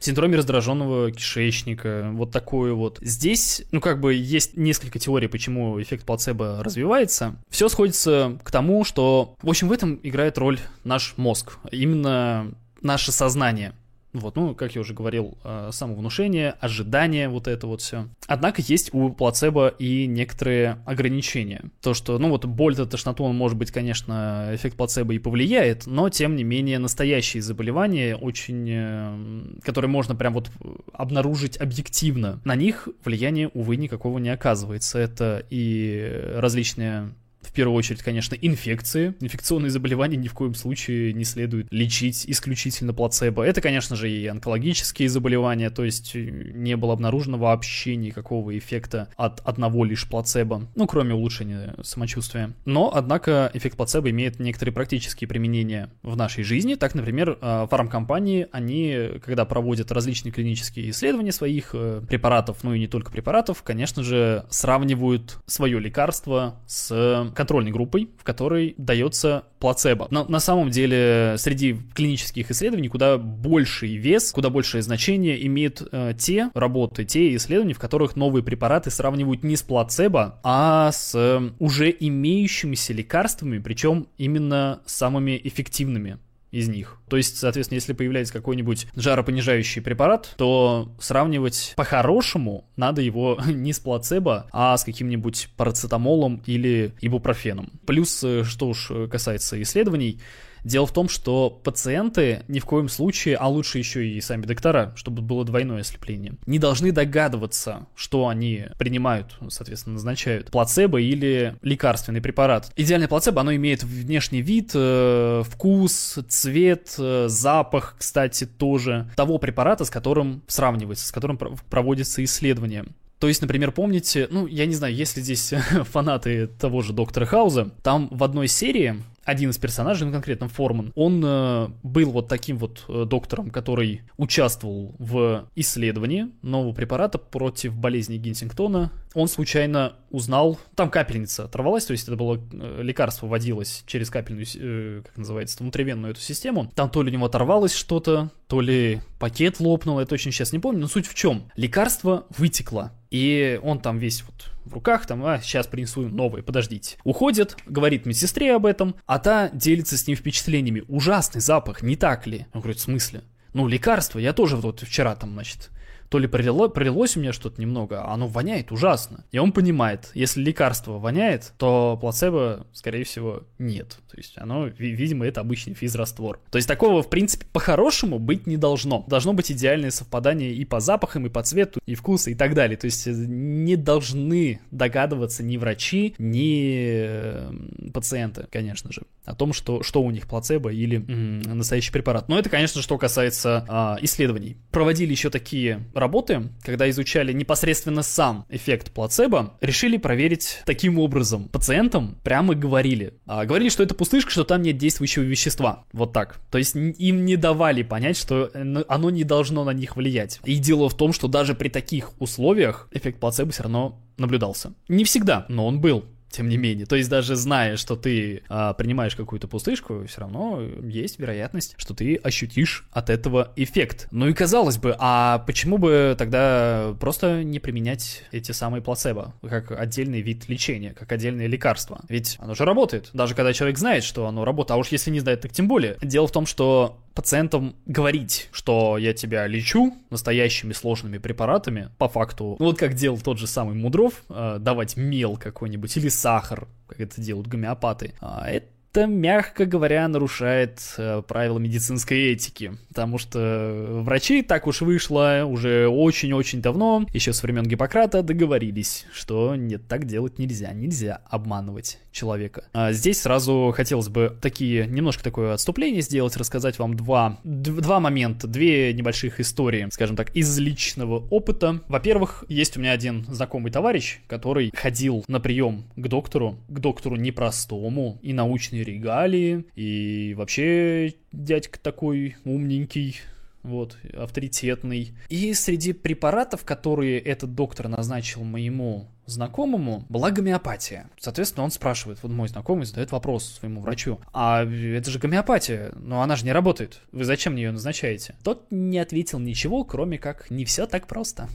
синдроме 0.00 0.36
раздраженного 0.36 1.10
кишечника, 1.10 2.10
вот 2.12 2.30
такое 2.30 2.72
вот. 2.72 2.98
Здесь, 3.00 3.62
ну, 3.72 3.80
как 3.80 4.00
бы 4.00 4.14
есть 4.14 4.56
несколько 4.56 4.98
теорий, 4.98 5.28
почему 5.28 5.80
эффект 5.80 6.04
плацебо 6.04 6.62
развивается. 6.62 7.36
Все 7.48 7.68
сходится 7.68 8.38
к 8.42 8.50
тому, 8.50 8.84
что, 8.84 9.34
в 9.42 9.48
общем, 9.48 9.68
в 9.68 9.72
этом 9.72 9.98
играет 10.02 10.38
роль 10.38 10.60
наш 10.84 11.14
мозг, 11.16 11.58
именно 11.70 12.52
наше 12.80 13.12
сознание. 13.12 13.74
Вот, 14.14 14.36
ну, 14.36 14.54
как 14.54 14.74
я 14.74 14.80
уже 14.80 14.94
говорил, 14.94 15.36
э, 15.44 15.68
самовнушение, 15.70 16.52
ожидание, 16.60 17.28
вот 17.28 17.46
это 17.46 17.66
вот 17.66 17.82
все. 17.82 18.08
Однако 18.26 18.62
есть 18.62 18.94
у 18.94 19.10
плацебо 19.10 19.68
и 19.68 20.06
некоторые 20.06 20.78
ограничения. 20.86 21.64
То, 21.82 21.92
что, 21.92 22.18
ну, 22.18 22.30
вот 22.30 22.46
боль, 22.46 22.72
это 22.72 22.86
тошноту, 22.86 23.24
он, 23.24 23.36
может 23.36 23.58
быть, 23.58 23.70
конечно, 23.70 24.48
эффект 24.52 24.76
плацебо 24.76 25.12
и 25.12 25.18
повлияет, 25.18 25.86
но, 25.86 26.08
тем 26.08 26.36
не 26.36 26.44
менее, 26.44 26.78
настоящие 26.78 27.42
заболевания, 27.42 28.16
очень, 28.16 28.66
э, 28.70 29.60
которые 29.62 29.90
можно 29.90 30.14
прям 30.14 30.32
вот 30.32 30.50
обнаружить 30.94 31.60
объективно, 31.60 32.40
на 32.44 32.56
них 32.56 32.88
влияния, 33.04 33.48
увы, 33.48 33.76
никакого 33.76 34.18
не 34.18 34.30
оказывается. 34.30 34.98
Это 34.98 35.44
и 35.50 36.32
различные 36.36 37.12
в 37.40 37.52
первую 37.52 37.76
очередь, 37.76 38.02
конечно, 38.02 38.34
инфекции. 38.34 39.14
Инфекционные 39.20 39.70
заболевания 39.70 40.16
ни 40.16 40.28
в 40.28 40.34
коем 40.34 40.54
случае 40.54 41.12
не 41.12 41.24
следует 41.24 41.68
лечить 41.70 42.24
исключительно 42.26 42.92
плацебо. 42.92 43.42
Это, 43.42 43.60
конечно 43.60 43.96
же, 43.96 44.10
и 44.10 44.26
онкологические 44.26 45.08
заболевания, 45.08 45.70
то 45.70 45.84
есть 45.84 46.14
э, 46.14 46.20
не 46.20 46.76
было 46.76 46.92
обнаружено 46.92 47.38
вообще 47.38 47.96
никакого 47.96 48.56
эффекта 48.56 49.08
от 49.16 49.40
одного 49.40 49.84
лишь 49.84 50.08
плацебо, 50.08 50.68
ну, 50.74 50.86
кроме 50.86 51.14
улучшения 51.14 51.74
самочувствия. 51.82 52.52
Но, 52.64 52.90
однако, 52.92 53.50
эффект 53.54 53.76
плацебо 53.76 54.10
имеет 54.10 54.40
некоторые 54.40 54.74
практические 54.74 55.28
применения 55.28 55.90
в 56.02 56.16
нашей 56.16 56.44
жизни. 56.44 56.74
Так, 56.74 56.94
например, 56.94 57.38
э, 57.40 57.66
фармкомпании, 57.70 58.48
они, 58.52 59.20
когда 59.24 59.44
проводят 59.44 59.92
различные 59.92 60.32
клинические 60.32 60.90
исследования 60.90 61.32
своих 61.32 61.70
э, 61.72 62.02
препаратов, 62.08 62.58
ну 62.62 62.74
и 62.74 62.80
не 62.80 62.88
только 62.88 63.12
препаратов, 63.12 63.62
конечно 63.62 64.02
же, 64.02 64.44
сравнивают 64.50 65.38
свое 65.46 65.78
лекарство 65.78 66.60
с 66.66 67.27
контрольной 67.34 67.70
группой, 67.70 68.08
в 68.18 68.24
которой 68.24 68.74
дается 68.78 69.44
плацебо. 69.58 70.08
Но 70.10 70.24
на 70.24 70.40
самом 70.40 70.70
деле 70.70 71.34
среди 71.38 71.76
клинических 71.94 72.50
исследований 72.50 72.88
куда 72.88 73.18
больший 73.18 73.96
вес, 73.96 74.32
куда 74.32 74.50
большее 74.50 74.82
значение 74.82 75.44
имеют 75.46 75.82
э, 75.90 76.14
те 76.18 76.50
работы, 76.54 77.04
те 77.04 77.34
исследования, 77.36 77.74
в 77.74 77.78
которых 77.78 78.16
новые 78.16 78.42
препараты 78.42 78.90
сравнивают 78.90 79.42
не 79.42 79.56
с 79.56 79.62
плацебо, 79.62 80.38
а 80.42 80.90
с 80.92 81.14
э, 81.14 81.50
уже 81.58 81.94
имеющимися 81.98 82.92
лекарствами, 82.92 83.58
причем 83.58 84.06
именно 84.16 84.80
самыми 84.86 85.40
эффективными 85.42 86.18
из 86.50 86.68
них. 86.68 86.98
То 87.08 87.16
есть, 87.16 87.36
соответственно, 87.36 87.76
если 87.76 87.92
появляется 87.92 88.32
какой-нибудь 88.32 88.86
жаропонижающий 88.94 89.82
препарат, 89.82 90.34
то 90.36 90.94
сравнивать 90.98 91.74
по-хорошему 91.76 92.64
надо 92.76 93.02
его 93.02 93.38
не 93.46 93.72
с 93.72 93.80
плацебо, 93.80 94.46
а 94.52 94.76
с 94.76 94.84
каким-нибудь 94.84 95.50
парацетамолом 95.56 96.42
или 96.46 96.94
ибупрофеном. 97.00 97.72
Плюс, 97.86 98.22
э, 98.24 98.44
что 98.44 98.68
уж 98.68 98.90
касается 99.10 99.60
исследований, 99.62 100.20
Дело 100.64 100.86
в 100.86 100.92
том, 100.92 101.08
что 101.08 101.50
пациенты 101.50 102.42
ни 102.48 102.58
в 102.58 102.64
коем 102.64 102.88
случае, 102.88 103.36
а 103.36 103.48
лучше 103.48 103.78
еще 103.78 104.06
и 104.06 104.20
сами 104.20 104.42
доктора, 104.42 104.92
чтобы 104.96 105.22
было 105.22 105.44
двойное 105.44 105.80
ослепление, 105.80 106.34
не 106.46 106.58
должны 106.58 106.92
догадываться, 106.92 107.86
что 107.94 108.28
они 108.28 108.66
принимают, 108.78 109.36
соответственно, 109.48 109.94
назначают 109.94 110.50
плацебо 110.50 111.00
или 111.00 111.56
лекарственный 111.62 112.20
препарат. 112.20 112.70
Идеальное 112.76 113.08
плацебо, 113.08 113.40
оно 113.40 113.54
имеет 113.54 113.82
внешний 113.82 114.42
вид, 114.42 114.72
э, 114.74 115.42
вкус, 115.48 116.18
цвет, 116.28 116.94
э, 116.98 117.26
запах, 117.28 117.96
кстати, 117.98 118.44
тоже 118.44 119.10
того 119.16 119.38
препарата, 119.38 119.84
с 119.84 119.90
которым 119.90 120.42
сравнивается, 120.46 121.06
с 121.06 121.12
которым 121.12 121.38
проводится 121.70 122.22
исследование. 122.24 122.84
То 123.18 123.26
есть, 123.26 123.42
например, 123.42 123.72
помните, 123.72 124.28
ну, 124.30 124.46
я 124.46 124.66
не 124.66 124.74
знаю, 124.74 124.94
если 124.94 125.20
здесь 125.20 125.52
фанаты 125.90 126.46
того 126.46 126.82
же 126.82 126.92
Доктора 126.92 127.26
Хауза, 127.26 127.72
там 127.82 128.08
в 128.10 128.22
одной 128.22 128.48
серии 128.48 129.02
один 129.28 129.50
из 129.50 129.58
персонажей, 129.58 130.06
ну 130.06 130.12
конкретно 130.12 130.48
Форман, 130.48 130.90
он 130.94 131.22
э, 131.22 131.68
был 131.82 132.12
вот 132.12 132.28
таким 132.28 132.56
вот 132.56 132.86
э, 132.88 133.04
доктором, 133.04 133.50
который 133.50 134.00
участвовал 134.16 134.94
в 134.98 135.46
исследовании 135.54 136.28
нового 136.40 136.72
препарата 136.72 137.18
против 137.18 137.76
болезни 137.76 138.16
Гинтингтона. 138.16 138.90
Он 139.12 139.28
случайно 139.28 139.96
узнал, 140.10 140.58
там 140.74 140.90
капельница 140.90 141.44
оторвалась, 141.44 141.84
то 141.84 141.92
есть 141.92 142.08
это 142.08 142.16
было 142.16 142.40
э, 142.52 142.80
лекарство 142.82 143.26
вводилось 143.26 143.84
через 143.86 144.10
капельную, 144.10 144.46
э, 144.54 145.02
как 145.04 145.16
называется, 145.16 145.58
внутривенную 145.60 146.12
эту 146.12 146.20
систему. 146.20 146.70
Там 146.74 146.90
то 146.90 147.02
ли 147.02 147.10
у 147.10 147.12
него 147.12 147.26
оторвалось 147.26 147.74
что-то, 147.74 148.30
то 148.46 148.60
ли 148.60 149.00
пакет 149.18 149.60
лопнул, 149.60 150.00
я 150.00 150.06
точно 150.06 150.32
сейчас 150.32 150.52
не 150.52 150.58
помню, 150.58 150.80
но 150.80 150.88
суть 150.88 151.06
в 151.06 151.14
чем? 151.14 151.50
Лекарство 151.56 152.26
вытекло, 152.36 152.92
и 153.10 153.60
он 153.62 153.80
там 153.80 153.98
весь 153.98 154.22
вот 154.22 154.50
в 154.64 154.74
руках, 154.74 155.06
там, 155.06 155.24
а, 155.24 155.40
сейчас 155.40 155.66
принесу 155.66 156.08
новое, 156.08 156.42
подождите. 156.42 156.96
Уходит, 157.04 157.56
говорит 157.66 158.06
медсестре 158.06 158.54
об 158.54 158.66
этом, 158.66 158.94
а 159.06 159.18
та 159.18 159.48
делится 159.50 159.96
с 159.96 160.06
ним 160.06 160.16
впечатлениями. 160.16 160.84
Ужасный 160.88 161.40
запах, 161.40 161.82
не 161.82 161.96
так 161.96 162.26
ли? 162.26 162.46
Он 162.52 162.60
говорит, 162.60 162.78
в 162.78 162.82
смысле? 162.82 163.22
Ну, 163.54 163.66
лекарство, 163.66 164.18
я 164.18 164.32
тоже 164.32 164.56
вот 164.56 164.80
вчера 164.80 165.16
там, 165.16 165.32
значит, 165.32 165.70
то 166.08 166.18
ли 166.18 166.26
пролило, 166.26 166.68
пролилось 166.68 167.16
у 167.16 167.20
меня 167.20 167.32
что-то 167.32 167.60
немного, 167.60 168.02
а 168.02 168.14
оно 168.14 168.26
воняет 168.26 168.72
ужасно. 168.72 169.24
И 169.30 169.38
он 169.38 169.52
понимает, 169.52 170.10
если 170.14 170.42
лекарство 170.42 170.98
воняет, 170.98 171.52
то 171.58 171.98
плацебо, 172.00 172.66
скорее 172.72 173.04
всего, 173.04 173.42
нет. 173.58 173.98
То 174.10 174.16
есть 174.16 174.34
оно, 174.36 174.66
видимо, 174.66 175.26
это 175.26 175.40
обычный 175.40 175.74
физраствор. 175.74 176.40
То 176.50 176.56
есть 176.56 176.66
такого, 176.66 177.02
в 177.02 177.10
принципе, 177.10 177.46
по-хорошему 177.52 178.18
быть 178.18 178.46
не 178.46 178.56
должно. 178.56 179.04
Должно 179.06 179.32
быть 179.34 179.52
идеальное 179.52 179.90
совпадание 179.90 180.52
и 180.52 180.64
по 180.64 180.80
запахам, 180.80 181.26
и 181.26 181.28
по 181.28 181.42
цвету, 181.42 181.80
и 181.86 181.94
вкусу, 181.94 182.30
и 182.30 182.34
так 182.34 182.54
далее. 182.54 182.76
То 182.76 182.86
есть 182.86 183.06
э, 183.06 183.12
не 183.12 183.76
должны 183.76 184.60
догадываться 184.70 185.42
ни 185.42 185.56
врачи, 185.56 186.14
ни 186.18 187.90
пациенты, 187.90 188.46
конечно 188.50 188.92
же, 188.92 189.02
о 189.24 189.34
том, 189.34 189.52
что, 189.52 189.82
что 189.82 190.02
у 190.02 190.10
них 190.10 190.26
плацебо 190.26 190.72
или 190.72 190.96
м- 190.96 191.40
настоящий 191.42 191.92
препарат. 191.92 192.28
Но 192.28 192.38
это, 192.38 192.48
конечно, 192.48 192.82
что 192.82 192.98
касается 192.98 193.64
а, 193.68 193.98
исследований. 194.00 194.56
Проводили 194.70 195.10
еще 195.10 195.30
такие 195.30 195.84
работы, 195.98 196.50
когда 196.62 196.88
изучали 196.90 197.32
непосредственно 197.32 198.02
сам 198.02 198.46
эффект 198.48 198.92
плацебо, 198.92 199.54
решили 199.60 199.96
проверить 199.96 200.62
таким 200.66 200.98
образом. 200.98 201.48
Пациентам 201.48 202.18
прямо 202.22 202.54
говорили. 202.54 203.14
А, 203.26 203.44
говорили, 203.44 203.68
что 203.68 203.82
это 203.82 203.94
пустышка, 203.94 204.30
что 204.30 204.44
там 204.44 204.62
нет 204.62 204.78
действующего 204.78 205.22
вещества. 205.22 205.84
Вот 205.92 206.12
так. 206.12 206.40
То 206.50 206.58
есть 206.58 206.74
им 206.74 207.24
не 207.24 207.36
давали 207.36 207.82
понять, 207.82 208.16
что 208.16 208.50
э, 208.52 208.84
оно 208.88 209.10
не 209.10 209.24
должно 209.24 209.64
на 209.64 209.70
них 209.70 209.96
влиять. 209.96 210.40
И 210.44 210.56
дело 210.58 210.88
в 210.88 210.96
том, 210.96 211.12
что 211.12 211.28
даже 211.28 211.54
при 211.54 211.68
таких 211.68 212.12
условиях 212.20 212.88
эффект 212.92 213.20
плацебо 213.20 213.52
все 213.52 213.64
равно 213.64 214.00
наблюдался. 214.16 214.72
Не 214.88 215.04
всегда, 215.04 215.46
но 215.48 215.66
он 215.66 215.80
был 215.80 216.04
тем 216.30 216.48
не 216.48 216.56
менее. 216.56 216.86
То 216.86 216.96
есть 216.96 217.08
даже 217.08 217.36
зная, 217.36 217.76
что 217.76 217.96
ты 217.96 218.42
а, 218.48 218.74
принимаешь 218.74 219.16
какую-то 219.16 219.48
пустышку, 219.48 220.04
все 220.06 220.20
равно 220.20 220.62
есть 220.82 221.18
вероятность, 221.18 221.74
что 221.78 221.94
ты 221.94 222.16
ощутишь 222.16 222.86
от 222.92 223.10
этого 223.10 223.52
эффект. 223.56 224.08
Ну 224.10 224.28
и 224.28 224.32
казалось 224.32 224.78
бы, 224.78 224.94
а 224.98 225.38
почему 225.46 225.78
бы 225.78 226.14
тогда 226.18 226.94
просто 227.00 227.42
не 227.42 227.58
применять 227.58 228.24
эти 228.32 228.52
самые 228.52 228.82
плацебо 228.82 229.34
как 229.48 229.72
отдельный 229.72 230.20
вид 230.20 230.48
лечения, 230.48 230.90
как 230.90 231.10
отдельное 231.12 231.46
лекарство? 231.46 232.00
Ведь 232.08 232.36
оно 232.40 232.54
же 232.54 232.64
работает, 232.64 233.10
даже 233.12 233.34
когда 233.34 233.52
человек 233.52 233.78
знает, 233.78 234.04
что 234.04 234.26
оно 234.26 234.44
работает, 234.44 234.72
а 234.72 234.76
уж 234.76 234.88
если 234.88 235.10
не 235.10 235.20
знает, 235.20 235.40
так 235.40 235.52
тем 235.52 235.68
более. 235.68 235.96
Дело 236.02 236.26
в 236.26 236.32
том, 236.32 236.46
что 236.46 236.98
пациентам 237.18 237.74
говорить, 237.84 238.48
что 238.52 238.96
я 238.96 239.12
тебя 239.12 239.48
лечу 239.48 239.92
настоящими 240.08 240.72
сложными 240.72 241.18
препаратами, 241.18 241.90
по 241.98 242.08
факту, 242.08 242.54
ну 242.60 242.66
вот 242.66 242.78
как 242.78 242.94
делал 242.94 243.18
тот 243.18 243.38
же 243.38 243.48
самый 243.48 243.74
Мудров, 243.74 244.22
э, 244.28 244.58
давать 244.60 244.96
мел 244.96 245.36
какой-нибудь 245.36 245.96
или 245.96 246.08
сахар, 246.18 246.68
как 246.86 247.00
это 247.00 247.20
делают 247.20 247.46
гомеопаты, 247.46 248.14
а 248.20 248.48
это 248.50 248.66
это, 248.98 249.06
мягко 249.06 249.64
говоря, 249.64 250.08
нарушает 250.08 250.80
э, 250.96 251.22
правила 251.26 251.58
медицинской 251.58 252.32
этики. 252.32 252.72
Потому 252.88 253.18
что 253.18 254.00
врачи, 254.02 254.42
так 254.42 254.66
уж 254.66 254.80
вышло, 254.80 255.44
уже 255.46 255.88
очень-очень 255.88 256.60
давно, 256.60 257.06
еще 257.12 257.32
с 257.32 257.42
времен 257.42 257.64
Гиппократа, 257.64 258.22
договорились, 258.22 259.06
что 259.12 259.54
нет, 259.54 259.86
так 259.86 260.06
делать 260.06 260.38
нельзя. 260.38 260.72
Нельзя 260.72 261.20
обманывать 261.30 261.98
человека. 262.10 262.64
А 262.72 262.92
здесь 262.92 263.20
сразу 263.20 263.72
хотелось 263.74 264.08
бы 264.08 264.36
такие, 264.40 264.86
немножко 264.86 265.22
такое 265.22 265.54
отступление 265.54 266.02
сделать, 266.02 266.36
рассказать 266.36 266.78
вам 266.78 266.94
два, 266.94 267.38
два 267.44 268.00
момента, 268.00 268.48
две 268.48 268.92
небольших 268.92 269.38
истории, 269.38 269.86
скажем 269.90 270.16
так, 270.16 270.34
из 270.34 270.58
личного 270.58 271.24
опыта. 271.30 271.80
Во-первых, 271.86 272.44
есть 272.48 272.76
у 272.76 272.80
меня 272.80 272.92
один 272.92 273.24
знакомый 273.28 273.70
товарищ, 273.70 274.18
который 274.26 274.72
ходил 274.74 275.24
на 275.28 275.38
прием 275.38 275.84
к 275.94 276.08
доктору, 276.08 276.58
к 276.68 276.78
доктору 276.80 277.14
непростому 277.14 278.18
и 278.22 278.32
научной 278.32 278.82
регалии, 278.92 279.66
и 279.74 280.34
вообще 280.36 281.14
дядька 281.32 281.78
такой 281.78 282.36
умненький, 282.44 283.16
вот, 283.62 283.96
авторитетный. 284.16 285.12
И 285.28 285.52
среди 285.54 285.92
препаратов, 285.92 286.64
которые 286.64 287.18
этот 287.18 287.54
доктор 287.54 287.88
назначил 287.88 288.44
моему 288.44 289.08
знакомому, 289.26 290.04
была 290.08 290.30
гомеопатия. 290.30 291.10
Соответственно, 291.18 291.64
он 291.64 291.70
спрашивает, 291.70 292.18
вот 292.22 292.32
мой 292.32 292.48
знакомый 292.48 292.86
задает 292.86 293.12
вопрос 293.12 293.44
своему 293.44 293.80
врачу, 293.80 294.20
а 294.32 294.64
это 294.64 295.10
же 295.10 295.18
гомеопатия, 295.18 295.92
но 295.96 296.22
она 296.22 296.36
же 296.36 296.44
не 296.44 296.52
работает, 296.52 297.00
вы 297.12 297.24
зачем 297.24 297.52
мне 297.52 297.64
ее 297.64 297.72
назначаете? 297.72 298.36
Тот 298.42 298.66
не 298.70 298.98
ответил 298.98 299.38
ничего, 299.38 299.84
кроме 299.84 300.18
как 300.18 300.50
не 300.50 300.64
все 300.64 300.86
так 300.86 301.06
просто. 301.06 301.48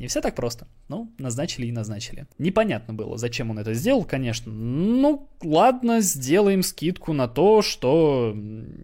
Не 0.00 0.06
все 0.06 0.22
так 0.22 0.34
просто. 0.34 0.66
Ну, 0.88 1.12
назначили 1.18 1.66
и 1.66 1.72
назначили. 1.72 2.26
Непонятно 2.38 2.94
было, 2.94 3.18
зачем 3.18 3.50
он 3.50 3.58
это 3.58 3.74
сделал, 3.74 4.02
конечно. 4.02 4.50
Ну, 4.50 5.28
ладно, 5.42 6.00
сделаем 6.00 6.62
скидку 6.62 7.12
на 7.12 7.28
то, 7.28 7.60
что 7.60 8.34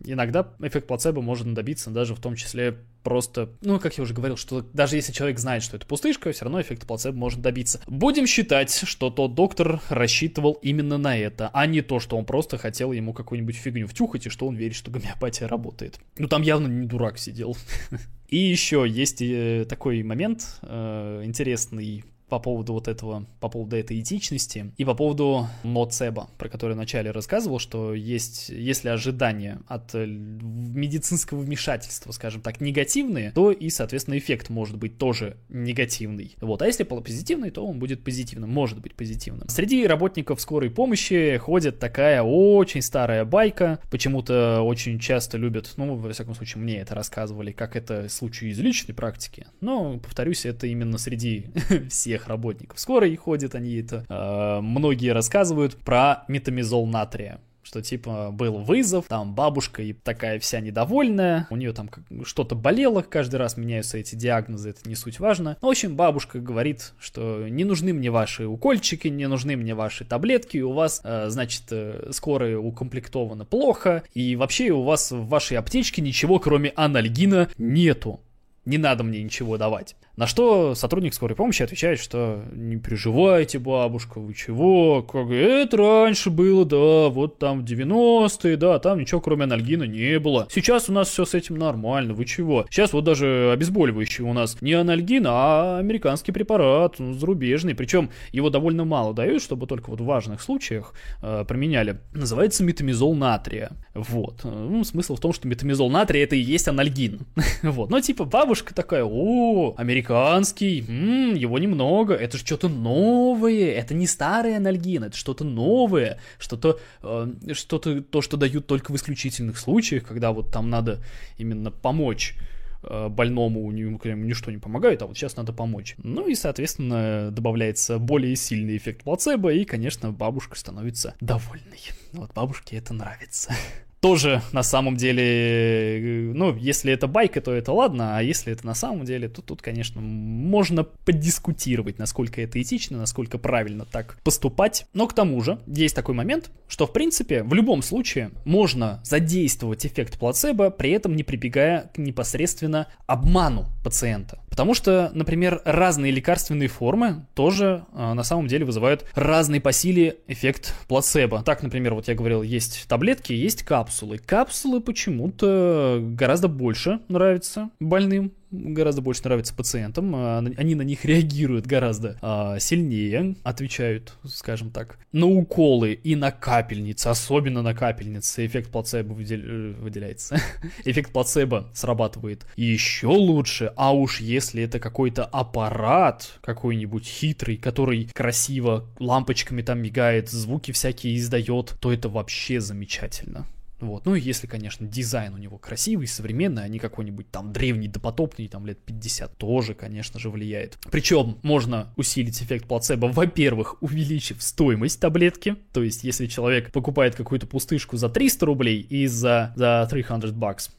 иногда 0.04 0.52
эффект 0.60 0.86
плацебо 0.86 1.22
можно 1.22 1.54
добиться 1.54 1.88
даже 1.88 2.14
в 2.14 2.20
том 2.20 2.34
числе 2.34 2.76
просто, 3.06 3.50
ну, 3.60 3.78
как 3.78 3.96
я 3.98 4.02
уже 4.02 4.14
говорил, 4.14 4.36
что 4.36 4.62
даже 4.72 4.96
если 4.96 5.12
человек 5.12 5.38
знает, 5.38 5.62
что 5.62 5.76
это 5.76 5.86
пустышка, 5.86 6.32
все 6.32 6.44
равно 6.44 6.60
эффект 6.60 6.88
плацебо 6.88 7.16
может 7.16 7.40
добиться. 7.40 7.80
Будем 7.86 8.26
считать, 8.26 8.82
что 8.84 9.10
тот 9.10 9.36
доктор 9.36 9.80
рассчитывал 9.88 10.54
именно 10.54 10.98
на 10.98 11.16
это, 11.16 11.48
а 11.52 11.66
не 11.66 11.82
то, 11.82 12.00
что 12.00 12.16
он 12.16 12.24
просто 12.24 12.58
хотел 12.58 12.90
ему 12.90 13.12
какую-нибудь 13.12 13.54
фигню 13.54 13.86
втюхать, 13.86 14.26
и 14.26 14.28
что 14.28 14.48
он 14.48 14.56
верит, 14.56 14.74
что 14.74 14.90
гомеопатия 14.90 15.46
работает. 15.46 16.00
Ну, 16.18 16.26
там 16.26 16.42
явно 16.42 16.66
не 16.66 16.88
дурак 16.88 17.16
сидел. 17.18 17.56
И 18.28 18.38
еще 18.38 18.84
есть 18.88 19.22
э, 19.22 19.66
такой 19.68 20.02
момент 20.02 20.58
э, 20.62 21.22
интересный 21.24 22.04
по 22.28 22.38
поводу 22.38 22.72
вот 22.72 22.88
этого, 22.88 23.26
по 23.40 23.48
поводу 23.48 23.76
этой 23.76 24.00
этичности 24.00 24.72
и 24.76 24.84
по 24.84 24.94
поводу 24.94 25.46
ноцеба, 25.62 26.28
про 26.38 26.48
который 26.48 26.74
вначале 26.74 27.10
рассказывал, 27.10 27.58
что 27.58 27.94
есть, 27.94 28.48
если 28.48 28.88
ожидания 28.88 29.60
от 29.68 29.94
э, 29.94 30.06
медицинского 30.06 31.40
вмешательства, 31.40 32.12
скажем 32.12 32.42
так, 32.42 32.60
негативные, 32.60 33.30
то 33.32 33.52
и, 33.52 33.70
соответственно, 33.70 34.18
эффект 34.18 34.48
может 34.48 34.76
быть 34.76 34.98
тоже 34.98 35.36
негативный. 35.48 36.36
Вот, 36.40 36.62
а 36.62 36.66
если 36.66 36.82
позитивный, 36.82 37.50
то 37.50 37.64
он 37.64 37.78
будет 37.78 38.02
позитивным, 38.02 38.50
может 38.50 38.80
быть 38.80 38.94
позитивным. 38.94 39.48
Среди 39.48 39.86
работников 39.86 40.40
скорой 40.40 40.70
помощи 40.70 41.36
ходит 41.38 41.78
такая 41.78 42.22
очень 42.22 42.82
старая 42.82 43.24
байка, 43.24 43.78
почему-то 43.90 44.62
очень 44.62 44.98
часто 44.98 45.38
любят, 45.38 45.72
ну, 45.76 45.94
во 45.94 46.12
всяком 46.12 46.34
случае, 46.34 46.62
мне 46.62 46.78
это 46.78 46.94
рассказывали, 46.94 47.52
как 47.52 47.76
это 47.76 48.08
случай 48.08 48.48
из 48.48 48.58
личной 48.58 48.94
практики, 48.94 49.46
но, 49.60 49.98
повторюсь, 49.98 50.44
это 50.44 50.66
именно 50.66 50.98
среди 50.98 51.46
всех 51.88 52.15
всех 52.16 52.28
работников 52.28 52.80
скорой 52.80 53.14
ходят, 53.16 53.54
они 53.54 53.76
это 53.76 54.04
э, 54.08 54.60
многие 54.60 55.12
рассказывают 55.12 55.76
про 55.76 56.24
метамизол 56.28 56.86
натрия 56.86 57.40
что 57.62 57.82
типа 57.82 58.30
был 58.30 58.58
вызов, 58.58 59.06
там 59.08 59.34
бабушка 59.34 59.82
и 59.82 59.92
такая 59.92 60.38
вся 60.38 60.60
недовольная, 60.60 61.48
у 61.50 61.56
нее 61.56 61.72
там 61.72 61.90
что-то 62.24 62.54
болело, 62.54 63.02
каждый 63.02 63.36
раз 63.36 63.56
меняются 63.56 63.98
эти 63.98 64.14
диагнозы, 64.14 64.70
это 64.70 64.88
не 64.88 64.94
суть 64.94 65.18
важно. 65.18 65.56
Ну, 65.60 65.66
в 65.66 65.70
общем, 65.72 65.96
бабушка 65.96 66.38
говорит, 66.38 66.92
что 67.00 67.48
не 67.48 67.64
нужны 67.64 67.92
мне 67.92 68.12
ваши 68.12 68.46
укольчики, 68.46 69.08
не 69.08 69.26
нужны 69.26 69.56
мне 69.56 69.74
ваши 69.74 70.04
таблетки, 70.04 70.58
у 70.58 70.74
вас, 70.74 71.00
э, 71.02 71.24
значит, 71.28 71.64
э, 71.72 72.10
скорая 72.12 72.56
укомплектована 72.56 73.44
плохо, 73.44 74.04
и 74.14 74.36
вообще 74.36 74.70
у 74.70 74.84
вас 74.84 75.10
в 75.10 75.26
вашей 75.26 75.58
аптечке 75.58 76.02
ничего 76.02 76.38
кроме 76.38 76.72
анальгина 76.76 77.48
нету. 77.58 78.20
Не 78.64 78.78
надо 78.78 79.02
мне 79.02 79.22
ничего 79.24 79.58
давать. 79.58 79.96
На 80.16 80.26
что 80.26 80.74
сотрудник 80.74 81.12
скорой 81.12 81.34
помощи 81.34 81.62
отвечает, 81.62 82.00
что 82.00 82.42
не 82.54 82.76
переживайте, 82.76 83.58
бабушка, 83.58 84.18
вы 84.18 84.32
чего, 84.32 85.02
как 85.02 85.28
это 85.28 85.76
раньше 85.76 86.30
было, 86.30 86.64
да, 86.64 87.10
вот 87.10 87.38
там 87.38 87.60
в 87.60 87.64
90-е, 87.64 88.56
да, 88.56 88.78
там 88.78 88.98
ничего 88.98 89.20
кроме 89.20 89.44
анальгина 89.44 89.82
не 89.82 90.18
было. 90.18 90.48
Сейчас 90.50 90.88
у 90.88 90.94
нас 90.94 91.10
все 91.10 91.26
с 91.26 91.34
этим 91.34 91.56
нормально, 91.56 92.14
вы 92.14 92.24
чего? 92.24 92.64
Сейчас 92.70 92.94
вот 92.94 93.04
даже 93.04 93.50
обезболивающий 93.52 94.24
у 94.24 94.32
нас 94.32 94.56
не 94.62 94.72
анальгин, 94.72 95.26
а 95.28 95.78
американский 95.80 96.32
препарат, 96.32 96.94
ну, 96.98 97.12
зарубежный, 97.12 97.74
причем 97.74 98.08
его 98.32 98.48
довольно 98.48 98.86
мало 98.86 99.12
дают, 99.12 99.42
чтобы 99.42 99.66
только 99.66 99.90
вот 99.90 100.00
в 100.00 100.04
важных 100.06 100.40
случаях 100.40 100.94
э, 101.20 101.44
применяли. 101.46 102.00
Называется 102.14 102.64
метамизол 102.64 103.14
натрия. 103.14 103.72
Вот. 103.92 104.44
Ну, 104.44 104.82
смысл 104.82 105.16
в 105.16 105.20
том, 105.20 105.34
что 105.34 105.46
метамизол 105.46 105.90
натрия 105.90 106.24
это 106.24 106.36
и 106.36 106.40
есть 106.40 106.68
анальгин. 106.68 107.26
вот. 107.62 107.90
Но 107.90 108.00
типа 108.00 108.24
бабушка 108.24 108.74
такая, 108.74 109.04
о, 109.04 109.74
американский 109.76 110.05
американский, 110.06 110.84
м-м, 110.88 111.34
его 111.34 111.58
немного, 111.58 112.14
это 112.14 112.38
что-то 112.38 112.68
новое, 112.68 113.72
это 113.72 113.94
не 113.94 114.06
старый 114.06 114.56
анальгин, 114.56 115.04
это 115.04 115.16
что-то 115.16 115.44
новое, 115.44 116.18
что-то, 116.38 116.78
э, 117.02 117.52
что-то, 117.52 118.02
то, 118.02 118.22
что 118.22 118.36
дают 118.36 118.66
только 118.66 118.92
в 118.92 118.96
исключительных 118.96 119.58
случаях, 119.58 120.04
когда 120.04 120.32
вот 120.32 120.50
там 120.50 120.70
надо 120.70 121.00
именно 121.38 121.70
помочь 121.70 122.34
э, 122.82 123.08
больному 123.08 123.70
ему 123.72 123.98
ничто 124.24 124.50
не 124.50 124.58
помогает, 124.58 125.02
а 125.02 125.06
вот 125.06 125.16
сейчас 125.16 125.36
надо 125.36 125.52
помочь. 125.52 125.96
Ну 125.98 126.28
и, 126.28 126.34
соответственно, 126.34 127.30
добавляется 127.30 127.98
более 127.98 128.36
сильный 128.36 128.76
эффект 128.76 129.02
плацебо, 129.02 129.52
и, 129.52 129.64
конечно, 129.64 130.12
бабушка 130.12 130.58
становится 130.58 131.14
довольной. 131.20 131.80
Вот 132.12 132.32
бабушке 132.32 132.76
это 132.76 132.94
нравится. 132.94 133.52
Тоже 134.00 134.42
на 134.52 134.62
самом 134.62 134.96
деле, 134.96 135.22
э, 135.24 136.32
ну, 136.34 136.54
если 136.56 136.92
это 136.92 137.06
байка, 137.06 137.40
то 137.40 137.52
это 137.52 137.72
ладно, 137.72 138.16
а 138.16 138.22
если 138.22 138.52
это 138.52 138.66
на 138.66 138.74
самом 138.74 139.04
деле, 139.04 139.28
то 139.28 139.42
тут, 139.42 139.62
конечно, 139.62 140.00
можно 140.00 140.84
подискутировать, 140.84 141.98
насколько 141.98 142.40
это 142.40 142.60
этично, 142.60 142.98
насколько 142.98 143.38
правильно 143.38 143.84
так 143.84 144.18
поступать. 144.22 144.86
Но 144.92 145.06
к 145.06 145.14
тому 145.14 145.40
же, 145.40 145.58
есть 145.66 145.94
такой 145.94 146.14
момент, 146.14 146.50
что, 146.68 146.86
в 146.86 146.92
принципе, 146.92 147.42
в 147.42 147.54
любом 147.54 147.82
случае 147.82 148.30
можно 148.44 149.00
задействовать 149.04 149.86
эффект 149.86 150.18
плацебо, 150.18 150.70
при 150.70 150.90
этом 150.90 151.16
не 151.16 151.22
прибегая 151.22 151.90
к 151.94 151.98
непосредственно 151.98 152.88
обману 153.06 153.66
пациента. 153.82 154.40
Потому 154.56 154.72
что, 154.72 155.10
например, 155.12 155.60
разные 155.66 156.10
лекарственные 156.10 156.68
формы 156.68 157.26
тоже 157.34 157.84
э, 157.92 158.14
на 158.14 158.22
самом 158.22 158.46
деле 158.46 158.64
вызывают 158.64 159.04
разный 159.14 159.60
по 159.60 159.70
силе 159.70 160.16
эффект 160.28 160.74
плацебо. 160.88 161.42
Так, 161.42 161.62
например, 161.62 161.92
вот 161.92 162.08
я 162.08 162.14
говорил, 162.14 162.40
есть 162.40 162.86
таблетки, 162.88 163.34
есть 163.34 163.64
капсулы. 163.64 164.16
Капсулы 164.16 164.80
почему-то 164.80 165.98
гораздо 166.00 166.48
больше 166.48 167.00
нравятся 167.08 167.68
больным, 167.80 168.32
гораздо 168.50 169.02
больше 169.02 169.22
нравятся 169.24 169.54
пациентам, 169.54 170.14
а, 170.14 170.38
они 170.56 170.74
на 170.74 170.82
них 170.82 171.04
реагируют 171.04 171.66
гораздо 171.66 172.18
а, 172.22 172.58
сильнее, 172.58 173.36
отвечают, 173.42 174.14
скажем 174.24 174.70
так. 174.70 174.98
На 175.12 175.26
уколы 175.26 175.92
и 175.92 176.14
на 176.16 176.30
капельницы, 176.30 177.08
особенно 177.08 177.62
на 177.62 177.74
капельницы, 177.74 178.46
эффект 178.46 178.70
плацебо 178.70 179.12
выдел... 179.12 179.74
выделяется. 179.80 180.40
эффект 180.84 181.12
плацебо 181.12 181.70
срабатывает 181.74 182.46
еще 182.56 183.08
лучше, 183.08 183.72
а 183.76 183.94
уж 183.94 184.20
если 184.20 184.62
это 184.62 184.78
какой-то 184.78 185.24
аппарат, 185.24 186.38
какой-нибудь 186.42 187.06
хитрый, 187.06 187.56
который 187.56 188.08
красиво 188.12 188.86
лампочками 188.98 189.62
там 189.62 189.80
мигает, 189.80 190.30
звуки 190.30 190.72
всякие 190.72 191.16
издает, 191.16 191.76
то 191.80 191.92
это 191.92 192.08
вообще 192.08 192.60
замечательно. 192.60 193.46
Вот. 193.80 194.06
Ну, 194.06 194.14
если, 194.14 194.46
конечно, 194.46 194.86
дизайн 194.86 195.34
у 195.34 195.38
него 195.38 195.58
красивый, 195.58 196.06
современный, 196.06 196.64
а 196.64 196.68
не 196.68 196.78
какой-нибудь 196.78 197.30
там 197.30 197.52
древний, 197.52 197.88
допотопный, 197.88 198.48
там 198.48 198.66
лет 198.66 198.78
50, 198.78 199.36
тоже, 199.36 199.74
конечно 199.74 200.18
же, 200.18 200.30
влияет. 200.30 200.78
Причем 200.90 201.38
можно 201.42 201.92
усилить 201.96 202.40
эффект 202.42 202.66
плацебо, 202.66 203.06
во-первых, 203.06 203.82
увеличив 203.82 204.42
стоимость 204.42 205.00
таблетки, 205.00 205.56
то 205.72 205.82
есть 205.82 206.04
если 206.04 206.26
человек 206.26 206.72
покупает 206.72 207.16
какую-то 207.16 207.46
пустышку 207.46 207.96
за 207.96 208.08
300 208.08 208.46
рублей 208.46 208.80
и 208.80 209.06
за, 209.06 209.52
за 209.56 209.86
300 209.90 210.32
бакс, 210.32 210.70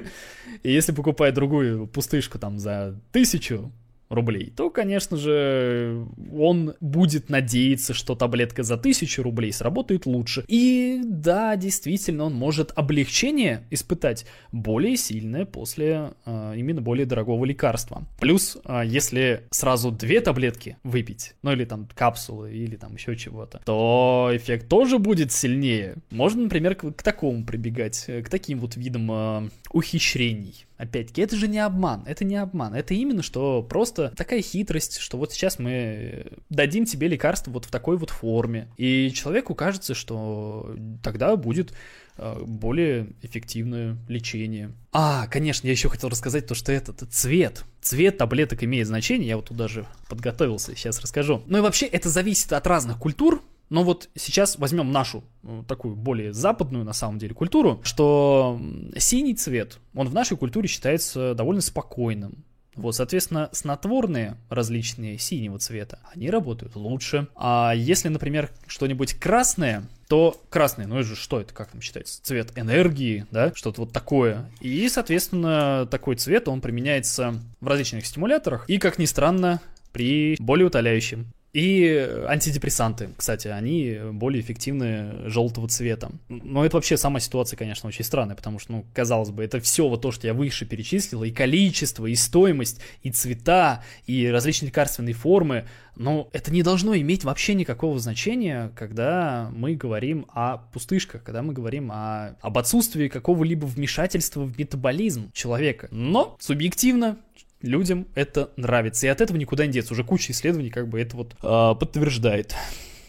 и 0.62 0.72
если 0.72 0.92
покупает 0.92 1.34
другую 1.34 1.86
пустышку 1.88 2.38
там 2.38 2.58
за 2.58 3.00
1000, 3.10 3.70
рублей, 4.14 4.52
то, 4.54 4.70
конечно 4.70 5.16
же, 5.16 6.06
он 6.32 6.74
будет 6.80 7.30
надеяться, 7.30 7.94
что 7.94 8.14
таблетка 8.14 8.62
за 8.62 8.74
1000 8.74 9.22
рублей 9.22 9.52
сработает 9.52 10.06
лучше. 10.06 10.44
И 10.48 11.00
да, 11.04 11.56
действительно, 11.56 12.24
он 12.24 12.34
может 12.34 12.72
облегчение 12.74 13.64
испытать 13.70 14.26
более 14.52 14.96
сильное 14.96 15.44
после 15.44 16.12
э, 16.24 16.54
именно 16.56 16.80
более 16.80 17.06
дорогого 17.06 17.44
лекарства. 17.44 18.04
Плюс, 18.20 18.58
э, 18.64 18.82
если 18.84 19.44
сразу 19.50 19.90
две 19.90 20.20
таблетки 20.20 20.76
выпить, 20.82 21.34
ну 21.42 21.52
или 21.52 21.64
там 21.64 21.88
капсулы, 21.94 22.52
или 22.52 22.76
там 22.76 22.94
еще 22.94 23.16
чего-то, 23.16 23.60
то 23.64 24.30
эффект 24.32 24.68
тоже 24.68 24.98
будет 24.98 25.32
сильнее. 25.32 25.96
Можно, 26.10 26.42
например, 26.44 26.74
к, 26.74 26.90
к 26.92 27.02
такому 27.02 27.44
прибегать, 27.44 28.04
к 28.06 28.28
таким 28.28 28.60
вот 28.60 28.76
видам 28.76 29.10
э, 29.10 29.48
ухищрений. 29.72 30.66
Опять-таки, 30.76 31.22
это 31.22 31.36
же 31.36 31.46
не 31.46 31.60
обман, 31.60 32.02
это 32.04 32.24
не 32.24 32.36
обман, 32.36 32.74
это 32.74 32.94
именно 32.94 33.22
что 33.22 33.62
просто 33.62 34.12
такая 34.16 34.42
хитрость, 34.42 34.98
что 34.98 35.16
вот 35.18 35.32
сейчас 35.32 35.60
мы 35.60 36.32
дадим 36.50 36.84
тебе 36.84 37.06
лекарство 37.06 37.52
вот 37.52 37.66
в 37.66 37.70
такой 37.70 37.96
вот 37.96 38.10
форме, 38.10 38.68
и 38.76 39.12
человеку 39.14 39.54
кажется, 39.54 39.94
что 39.94 40.74
тогда 41.02 41.36
будет 41.36 41.72
э, 42.16 42.42
более 42.44 43.10
эффективное 43.22 43.96
лечение. 44.08 44.72
А, 44.92 45.28
конечно, 45.28 45.68
я 45.68 45.72
еще 45.72 45.88
хотел 45.88 46.08
рассказать 46.08 46.48
то, 46.48 46.56
что 46.56 46.72
этот 46.72 47.02
цвет, 47.08 47.64
цвет 47.80 48.18
таблеток 48.18 48.64
имеет 48.64 48.88
значение, 48.88 49.28
я 49.28 49.36
вот 49.36 49.46
тут 49.46 49.56
даже 49.56 49.86
подготовился, 50.08 50.74
сейчас 50.74 51.00
расскажу. 51.00 51.44
Ну 51.46 51.58
и 51.58 51.60
вообще 51.60 51.86
это 51.86 52.08
зависит 52.08 52.52
от 52.52 52.66
разных 52.66 52.98
культур, 52.98 53.42
но 53.70 53.82
вот 53.82 54.08
сейчас 54.14 54.58
возьмем 54.58 54.92
нашу 54.92 55.24
э, 55.42 55.62
такую 55.66 55.96
более 55.96 56.32
западную 56.32 56.84
на 56.84 56.92
самом 56.92 57.18
деле 57.18 57.34
культуру, 57.34 57.80
что 57.82 58.60
синий 58.96 59.34
цвет, 59.34 59.78
он 59.94 60.08
в 60.08 60.14
нашей 60.14 60.36
культуре 60.36 60.68
считается 60.68 61.34
довольно 61.34 61.62
спокойным. 61.62 62.44
Вот, 62.76 62.96
соответственно, 62.96 63.48
снотворные 63.52 64.36
различные 64.48 65.18
синего 65.18 65.58
цвета, 65.58 66.00
они 66.12 66.28
работают 66.28 66.74
лучше. 66.74 67.28
А 67.36 67.72
если, 67.74 68.08
например, 68.08 68.50
что-нибудь 68.66 69.14
красное, 69.14 69.84
то 70.08 70.40
красный, 70.50 70.86
ну 70.86 70.98
это 70.98 71.08
же 71.08 71.16
что 71.16 71.40
это, 71.40 71.54
как 71.54 71.70
там 71.70 71.80
считается, 71.80 72.22
цвет 72.22 72.52
энергии, 72.56 73.26
да, 73.30 73.52
что-то 73.54 73.82
вот 73.82 73.92
такое. 73.92 74.50
И, 74.60 74.88
соответственно, 74.88 75.86
такой 75.90 76.16
цвет, 76.16 76.48
он 76.48 76.60
применяется 76.60 77.40
в 77.60 77.66
различных 77.68 78.06
стимуляторах 78.06 78.68
и, 78.68 78.78
как 78.78 78.98
ни 78.98 79.04
странно, 79.04 79.60
при 79.92 80.36
более 80.40 80.66
утоляющем 80.66 81.26
и 81.54 82.10
антидепрессанты, 82.26 83.10
кстати, 83.16 83.46
они 83.46 83.96
более 84.12 84.42
эффективны 84.42 85.30
желтого 85.30 85.68
цвета. 85.68 86.10
Но 86.28 86.66
это 86.66 86.76
вообще 86.76 86.96
сама 86.96 87.20
ситуация, 87.20 87.56
конечно, 87.56 87.88
очень 87.88 88.04
странная, 88.04 88.34
потому 88.34 88.58
что, 88.58 88.72
ну, 88.72 88.84
казалось 88.92 89.30
бы, 89.30 89.44
это 89.44 89.60
все 89.60 89.88
вот 89.88 90.02
то, 90.02 90.10
что 90.10 90.26
я 90.26 90.34
выше 90.34 90.66
перечислил, 90.66 91.22
и 91.22 91.30
количество, 91.30 92.06
и 92.06 92.16
стоимость, 92.16 92.80
и 93.04 93.10
цвета, 93.12 93.84
и 94.06 94.26
различные 94.26 94.70
лекарственные 94.70 95.14
формы, 95.14 95.64
но 95.94 96.28
это 96.32 96.52
не 96.52 96.64
должно 96.64 96.96
иметь 96.96 97.22
вообще 97.22 97.54
никакого 97.54 98.00
значения, 98.00 98.72
когда 98.74 99.48
мы 99.54 99.76
говорим 99.76 100.26
о 100.30 100.56
пустышках, 100.58 101.22
когда 101.22 101.42
мы 101.42 101.52
говорим 101.52 101.92
о, 101.92 102.34
об 102.40 102.58
отсутствии 102.58 103.06
какого-либо 103.06 103.64
вмешательства 103.64 104.42
в 104.42 104.58
метаболизм 104.58 105.30
человека. 105.32 105.86
Но 105.92 106.36
субъективно 106.40 107.16
людям 107.64 108.06
это 108.14 108.50
нравится. 108.56 109.06
И 109.06 109.10
от 109.10 109.20
этого 109.20 109.36
никуда 109.36 109.66
не 109.66 109.72
деться. 109.72 109.92
Уже 109.92 110.04
куча 110.04 110.32
исследований 110.32 110.70
как 110.70 110.88
бы 110.88 111.00
это 111.00 111.16
вот 111.16 111.34
э, 111.42 111.74
подтверждает. 111.78 112.54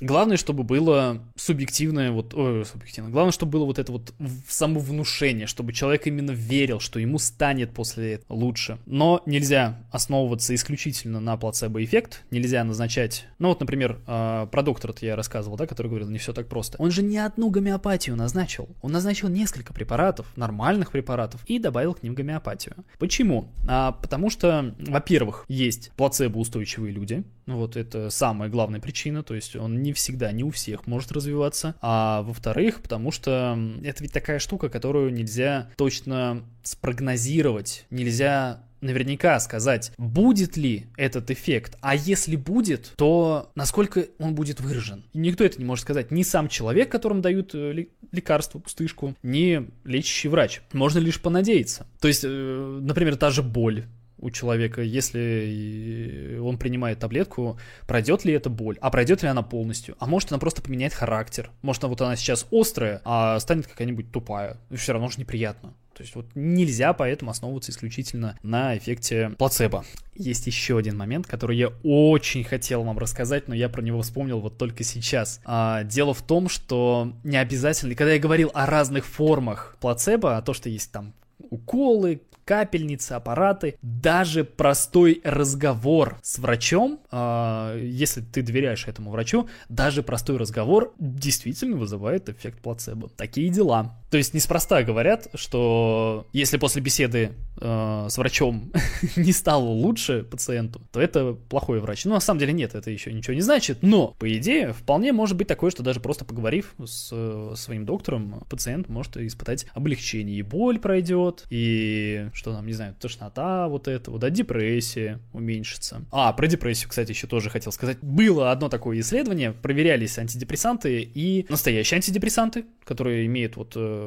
Главное, 0.06 0.38
чтобы 0.38 0.63
было 0.63 1.24
субъективное, 1.36 2.12
вот, 2.12 2.36
ой, 2.36 2.63
субъективно, 2.65 3.10
главное, 3.10 3.32
чтобы 3.32 3.54
было 3.54 3.65
вот 3.65 3.80
это 3.80 3.91
вот 3.91 4.13
самовнушение, 4.48 5.48
чтобы 5.48 5.74
человек 5.74 6.06
именно 6.06 6.30
верил, 6.30 6.80
что 6.80 7.00
ему 7.00 7.18
станет 7.18 7.74
после 7.74 8.13
этого 8.13 8.38
лучше. 8.38 8.78
Но 8.86 9.24
нельзя 9.26 9.80
основываться 9.91 10.54
исключительно 10.54 11.20
на 11.20 11.36
плацебо-эффект, 11.38 12.24
нельзя 12.30 12.63
назначать, 12.63 13.26
ну 13.39 13.50
вот, 13.50 13.60
например, 13.60 14.00
э, 14.06 14.48
про 14.52 14.62
доктора 14.62 14.94
я 15.02 15.15
рассказывал, 15.15 15.58
да, 15.58 15.65
который 15.65 15.88
говорил, 15.88 16.08
не 16.10 16.20
все 16.20 16.34
так 16.34 16.48
просто. 16.48 16.78
Он 16.78 16.91
же 16.91 17.02
не 17.02 17.18
одну 17.18 17.50
гомеопатию 17.50 18.15
назначил, 18.15 18.70
он 18.84 18.91
назначил 18.91 19.28
несколько 19.28 19.74
препаратов, 19.74 20.28
нормальных 20.36 20.91
препаратов, 20.91 21.41
и 21.48 21.58
добавил 21.58 21.96
к 21.96 22.04
ним 22.04 22.13
гомеопатию. 22.13 22.76
Почему? 23.00 23.50
А, 23.68 23.94
потому 23.94 24.30
что, 24.30 24.76
во-первых, 24.78 25.46
есть 25.48 25.91
плацебо-устойчивые 25.98 26.91
люди, 26.91 27.24
вот 27.48 27.76
это 27.76 28.10
самая 28.10 28.50
главная 28.50 28.80
причина, 28.80 29.24
то 29.24 29.36
есть 29.36 29.56
он 29.56 29.82
не 29.82 29.94
всегда, 29.95 30.31
не 30.31 30.43
у 30.43 30.51
всех 30.51 30.88
может 30.88 31.12
развиваться. 31.12 31.75
А 31.81 32.21
во-вторых, 32.21 32.81
потому 32.81 33.12
что 33.12 33.58
это 33.84 34.03
ведь 34.03 34.13
такая 34.13 34.39
штука, 34.39 34.69
которую 34.69 35.13
нельзя 35.13 35.69
точно 35.77 36.43
спрогнозировать, 36.63 37.86
нельзя 37.89 38.62
наверняка 38.81 39.39
сказать, 39.39 39.91
будет 39.97 40.58
ли 40.58 40.88
этот 40.95 41.31
эффект, 41.31 41.77
а 41.81 41.95
если 41.95 42.36
будет, 42.36 42.93
то 42.95 43.51
насколько 43.55 44.05
он 44.19 44.36
будет 44.36 44.62
выражен. 44.62 45.03
И 45.13 45.17
никто 45.17 45.43
это 45.43 45.58
не 45.60 45.65
может 45.65 45.84
сказать. 45.84 46.12
Ни 46.12 46.23
сам 46.23 46.47
человек, 46.47 46.91
которому 46.91 47.21
дают 47.21 47.53
э, 47.53 47.88
лекарство, 48.12 48.60
пустышку, 48.60 49.15
ни 49.23 49.67
лечащий 49.84 50.29
врач. 50.29 50.62
Можно 50.71 50.99
лишь 50.99 51.19
понадеяться. 51.19 51.88
То 51.99 52.08
есть, 52.08 52.23
э, 52.23 52.79
например, 52.81 53.15
та 53.17 53.31
же 53.31 53.41
боль 53.41 53.86
у 54.17 54.30
человека, 54.32 54.82
если 54.82 56.38
он 56.41 56.58
принимает 56.58 56.99
таблетку, 56.99 57.60
пройдет 57.88 58.25
ли 58.25 58.34
эта 58.34 58.49
боль, 58.49 58.78
а 58.82 58.89
пройдет 58.89 59.23
ли 59.23 59.30
она 59.30 59.41
полностью, 59.41 59.95
а 59.99 60.06
может 60.06 60.32
она 60.32 60.39
просто 60.39 60.62
поменяет 60.62 60.93
характер, 60.93 61.51
может 61.62 61.84
вот 61.84 62.01
она 62.01 62.15
сейчас 62.15 62.47
острая, 62.51 63.01
а 63.04 63.39
станет 63.39 63.67
какая-нибудь 63.67 64.12
тупая, 64.12 64.58
и 64.69 64.75
все 64.75 64.93
равно 64.93 65.10
же 65.10 65.19
неприятно. 65.19 65.73
То 65.95 66.04
есть 66.04 66.13
вот 66.13 66.25
нельзя 66.36 66.91
поэтому 66.91 67.32
основываться 67.32 67.71
исключительно 67.71 68.38
на 68.43 68.78
эффекте 68.78 69.32
плацебо. 69.38 69.86
Есть 70.13 70.45
еще 70.45 70.78
один 70.78 70.97
момент, 70.97 71.25
который 71.25 71.58
я 71.58 71.71
очень 71.84 72.43
хотел 72.43 72.84
вам 72.84 72.97
рассказать, 72.97 73.47
но 73.47 73.56
я 73.56 73.69
про 73.69 73.82
него 73.82 74.01
вспомнил 74.01 74.41
вот 74.41 74.58
только 74.58 74.84
сейчас. 74.84 75.39
А, 75.45 75.84
дело 75.84 76.13
в 76.13 76.21
том, 76.21 76.49
что 76.49 77.13
не 77.23 77.38
обязательно, 77.38 77.95
когда 77.95 78.12
я 78.12 78.19
говорил 78.19 78.51
о 78.54 78.65
разных 78.65 79.06
формах 79.06 79.78
плацебо, 79.80 80.36
о 80.36 80.41
том, 80.41 80.54
что 80.54 80.67
есть 80.67 80.91
там 80.91 81.13
уколы, 81.49 82.21
капельницы, 82.45 83.13
аппараты, 83.13 83.77
даже 83.81 84.43
простой 84.43 85.21
разговор 85.23 86.19
с 86.21 86.38
врачом, 86.39 86.99
э, 87.12 87.79
если 87.84 88.21
ты 88.21 88.41
доверяешь 88.43 88.88
этому 88.88 89.12
врачу, 89.12 89.49
даже 89.67 90.03
простой 90.03 90.38
разговор 90.38 90.93
действительно 90.99 91.75
вызывает 91.75 92.29
эффект 92.29 92.62
плацебо. 92.62 93.10
Такие 93.10 93.49
дела. 93.49 93.99
То 94.15 94.17
есть 94.19 94.34
неспроста 94.34 94.82
говорят, 94.82 95.28
что 95.34 96.25
если 96.32 96.56
после 96.56 96.82
беседы 96.82 97.32
э, 97.60 98.08
с 98.10 98.17
врачом 98.17 98.71
не 99.17 99.34
стало 99.34 99.65
лучше 99.65 100.23
пациенту, 100.23 100.80
то 100.93 101.01
это 101.01 101.34
плохой 101.34 101.82
врач. 101.82 102.06
Ну, 102.06 102.13
на 102.13 102.21
самом 102.21 102.39
деле 102.39 102.54
нет, 102.54 102.75
это 102.75 102.89
еще 102.91 103.12
ничего 103.12 103.34
не 103.34 103.41
значит. 103.41 103.80
Но, 103.82 104.15
по 104.17 104.34
идее, 104.38 104.71
вполне 104.71 105.12
может 105.12 105.36
быть 105.36 105.49
такое, 105.49 105.69
что 105.69 105.84
даже 105.84 105.99
просто 105.99 106.23
поговорив 106.23 106.73
с 106.82 107.10
э, 107.12 107.56
своим 107.58 107.86
доктором, 107.86 108.45
пациент 108.49 108.88
может 108.88 109.17
испытать 109.17 109.65
облегчение. 109.73 110.38
И 110.38 110.43
боль 110.43 110.80
пройдет, 110.80 111.43
и 111.49 112.30
что 112.34 112.54
там, 112.54 112.65
не 112.65 112.71
знаю, 112.73 112.95
тошнота 112.97 113.67
вот 113.67 113.89
это, 113.89 114.12
вот, 114.12 114.21
да, 114.21 114.30
депрессия 114.30 115.19
уменьшится. 115.34 116.06
А, 116.13 116.32
про 116.32 116.47
депрессию, 116.47 116.88
кстати, 116.88 117.10
еще 117.10 117.28
тоже 117.28 117.49
хотел 117.49 117.73
сказать. 117.73 117.97
Было 118.01 118.54
одно 118.54 118.69
такое 118.69 118.97
исследование, 119.01 119.51
проверялись 119.51 120.17
антидепрессанты 120.17 121.01
и 121.01 121.45
настоящие 121.49 121.97
антидепрессанты, 121.97 122.63
которые 122.86 123.25
имеют 123.25 123.58
вот 123.58 123.73
э, 123.75 124.05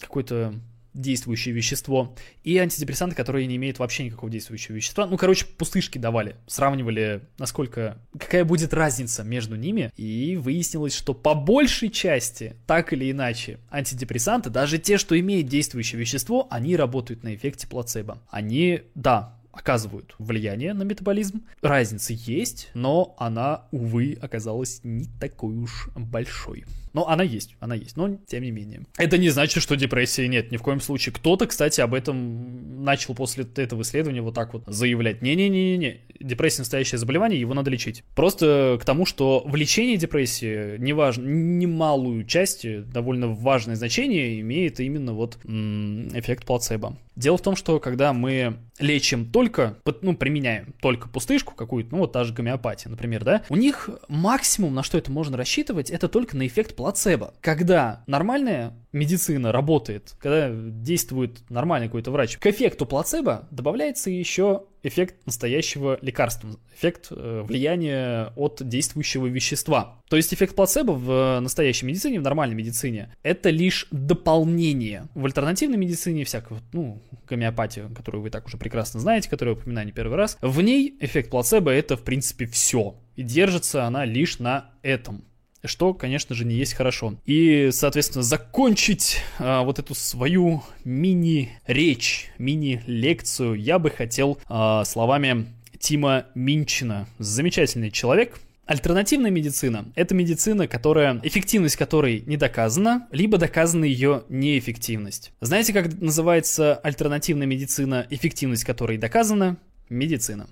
какой-то 0.00 0.54
действующее 0.94 1.54
вещество, 1.54 2.14
и 2.42 2.58
антидепрессанты, 2.58 3.14
которые 3.14 3.46
не 3.46 3.56
имеют 3.56 3.78
вообще 3.78 4.04
никакого 4.04 4.30
действующего 4.30 4.74
вещества. 4.74 5.06
Ну, 5.06 5.16
короче, 5.16 5.46
пустышки 5.46 5.98
давали, 5.98 6.36
сравнивали, 6.46 7.22
насколько, 7.38 7.98
какая 8.18 8.44
будет 8.44 8.74
разница 8.74 9.22
между 9.22 9.56
ними, 9.56 9.92
и 9.96 10.36
выяснилось, 10.36 10.94
что 10.94 11.14
по 11.14 11.34
большей 11.34 11.90
части, 11.90 12.56
так 12.66 12.92
или 12.92 13.10
иначе, 13.10 13.58
антидепрессанты, 13.70 14.50
даже 14.50 14.78
те, 14.78 14.98
что 14.98 15.18
имеют 15.18 15.46
действующее 15.46 16.00
вещество, 16.00 16.48
они 16.50 16.76
работают 16.76 17.22
на 17.22 17.34
эффекте 17.34 17.66
плацебо. 17.66 18.18
Они, 18.28 18.82
да, 18.94 19.36
оказывают 19.52 20.14
влияние 20.18 20.74
на 20.74 20.82
метаболизм. 20.84 21.42
Разница 21.60 22.12
есть, 22.12 22.70
но 22.74 23.14
она, 23.18 23.64
увы, 23.72 24.18
оказалась 24.20 24.80
не 24.84 25.06
такой 25.20 25.56
уж 25.56 25.88
большой. 25.96 26.64
Но 26.92 27.08
она 27.08 27.22
есть, 27.22 27.56
она 27.60 27.74
есть, 27.74 27.96
но 27.96 28.18
тем 28.26 28.42
не 28.42 28.50
менее. 28.50 28.86
Это 28.96 29.16
не 29.16 29.28
значит, 29.30 29.62
что 29.62 29.76
депрессии 29.76 30.26
нет, 30.26 30.50
ни 30.50 30.56
в 30.56 30.62
коем 30.62 30.80
случае. 30.80 31.12
Кто-то, 31.12 31.46
кстати, 31.46 31.80
об 31.80 31.94
этом 31.94 32.79
начал 32.80 33.14
после 33.14 33.46
этого 33.56 33.82
исследования 33.82 34.22
вот 34.22 34.34
так 34.34 34.52
вот 34.54 34.64
заявлять. 34.66 35.22
Не-не-не-не, 35.22 36.00
депрессия 36.20 36.62
настоящее 36.62 36.98
заболевание, 36.98 37.40
его 37.40 37.54
надо 37.54 37.70
лечить. 37.70 38.04
Просто 38.14 38.78
к 38.80 38.84
тому, 38.84 39.06
что 39.06 39.42
в 39.46 39.54
лечении 39.56 39.96
депрессии 39.96 40.76
неважно, 40.78 41.26
немалую 41.26 42.24
часть, 42.24 42.66
довольно 42.90 43.28
важное 43.28 43.76
значение 43.76 44.40
имеет 44.40 44.80
именно 44.80 45.12
вот 45.12 45.36
эффект 45.44 46.44
плацебо. 46.44 46.96
Дело 47.16 47.36
в 47.36 47.42
том, 47.42 47.54
что 47.54 47.80
когда 47.80 48.12
мы 48.12 48.56
лечим 48.78 49.30
только, 49.30 49.76
ну, 50.00 50.16
применяем 50.16 50.74
только 50.80 51.08
пустышку 51.08 51.54
какую-то, 51.54 51.90
ну, 51.92 51.98
вот 51.98 52.12
та 52.12 52.24
же 52.24 52.32
гомеопатия, 52.32 52.90
например, 52.90 53.24
да, 53.24 53.42
у 53.50 53.56
них 53.56 53.90
максимум, 54.08 54.74
на 54.74 54.82
что 54.82 54.96
это 54.96 55.10
можно 55.12 55.36
рассчитывать, 55.36 55.90
это 55.90 56.08
только 56.08 56.36
на 56.36 56.46
эффект 56.46 56.76
плацебо. 56.76 57.34
Когда 57.42 58.02
нормальная 58.06 58.72
медицина 58.92 59.52
работает, 59.52 60.14
когда 60.18 60.50
действует 60.50 61.48
нормальный 61.50 61.88
какой-то 61.88 62.10
врач, 62.10 62.36
к 62.38 62.46
эффекту 62.46 62.86
плацебо 62.86 63.48
добавляется 63.50 64.10
еще 64.10 64.64
эффект 64.82 65.26
настоящего 65.26 65.98
лекарства, 66.00 66.50
эффект 66.74 67.08
э, 67.10 67.42
влияния 67.44 68.32
от 68.36 68.66
действующего 68.66 69.26
вещества. 69.26 70.00
То 70.08 70.16
есть 70.16 70.32
эффект 70.32 70.56
плацебо 70.56 70.92
в 70.92 71.40
настоящей 71.40 71.86
медицине, 71.86 72.18
в 72.18 72.22
нормальной 72.22 72.54
медицине, 72.54 73.14
это 73.22 73.50
лишь 73.50 73.86
дополнение. 73.90 75.08
В 75.14 75.24
альтернативной 75.24 75.76
медицине, 75.76 76.24
всякого, 76.24 76.60
ну, 76.72 77.02
гомеопатию, 77.28 77.90
которую 77.94 78.22
вы 78.22 78.30
так 78.30 78.46
уже 78.46 78.56
прекрасно 78.56 79.00
знаете, 79.00 79.28
которую 79.28 79.56
я 79.56 79.60
упоминаю 79.60 79.86
не 79.86 79.92
первый 79.92 80.16
раз, 80.16 80.38
в 80.40 80.60
ней 80.60 80.96
эффект 81.00 81.30
плацебо 81.30 81.70
это, 81.70 81.96
в 81.96 82.02
принципе, 82.02 82.46
все. 82.46 82.96
И 83.16 83.22
держится 83.22 83.84
она 83.84 84.04
лишь 84.04 84.38
на 84.38 84.70
этом 84.82 85.24
что, 85.64 85.94
конечно 85.94 86.34
же, 86.34 86.44
не 86.44 86.54
есть 86.54 86.74
хорошо. 86.74 87.14
И, 87.26 87.70
соответственно, 87.72 88.22
закончить 88.22 89.18
а, 89.38 89.62
вот 89.62 89.78
эту 89.78 89.94
свою 89.94 90.62
мини-речь, 90.84 92.30
мини-лекцию 92.38 93.54
я 93.54 93.78
бы 93.78 93.90
хотел 93.90 94.38
а, 94.48 94.84
словами 94.84 95.46
Тима 95.78 96.26
Минчина. 96.34 97.06
Замечательный 97.18 97.90
человек, 97.90 98.38
Альтернативная 98.70 99.32
медицина– 99.32 99.86
это 99.96 100.14
медицина, 100.14 100.68
которая, 100.68 101.18
эффективность 101.24 101.74
которой 101.74 102.22
не 102.24 102.36
доказана, 102.36 103.08
либо 103.10 103.36
доказана 103.36 103.84
ее 103.84 104.22
неэффективность. 104.28 105.32
Знаете, 105.40 105.72
как 105.72 106.00
называется 106.00 106.76
альтернативная 106.76 107.48
медицина, 107.48 108.06
эффективность 108.10 108.62
которой 108.62 108.96
доказана? 108.96 109.56
Медицина. 109.88 110.46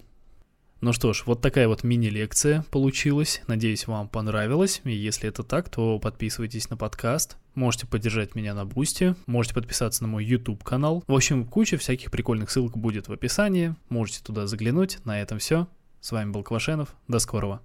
Ну 0.81 0.93
что 0.93 1.13
ж, 1.13 1.25
вот 1.27 1.41
такая 1.41 1.67
вот 1.67 1.83
мини-лекция 1.83 2.65
получилась. 2.71 3.43
Надеюсь, 3.49 3.89
вам 3.89 4.09
понравилось. 4.09 4.81
И 4.85 4.93
если 4.93 5.29
это 5.29 5.43
так, 5.43 5.69
то 5.69 5.99
подписывайтесь 5.99 6.71
на 6.71 6.77
подкаст. 6.77 7.37
Можете 7.57 7.89
поддержать 7.89 8.37
меня 8.37 8.55
на 8.55 8.65
Boosty, 8.65 9.17
можете 9.27 9.57
подписаться 9.57 10.03
на 10.05 10.09
мой 10.09 10.25
YouTube 10.25 10.63
канал. 10.63 11.03
В 11.09 11.15
общем, 11.15 11.45
куча 11.45 11.77
всяких 11.79 12.13
прикольных 12.13 12.51
ссылок 12.51 12.77
будет 12.77 13.09
в 13.09 13.13
описании. 13.13 13.75
Можете 13.89 14.23
туда 14.23 14.47
заглянуть. 14.47 15.05
На 15.05 15.21
этом 15.21 15.39
все. 15.39 15.67
С 16.01 16.13
вами 16.13 16.31
был 16.31 16.45
Квашенов. 16.45 16.95
До 17.09 17.19
скорого. 17.19 17.61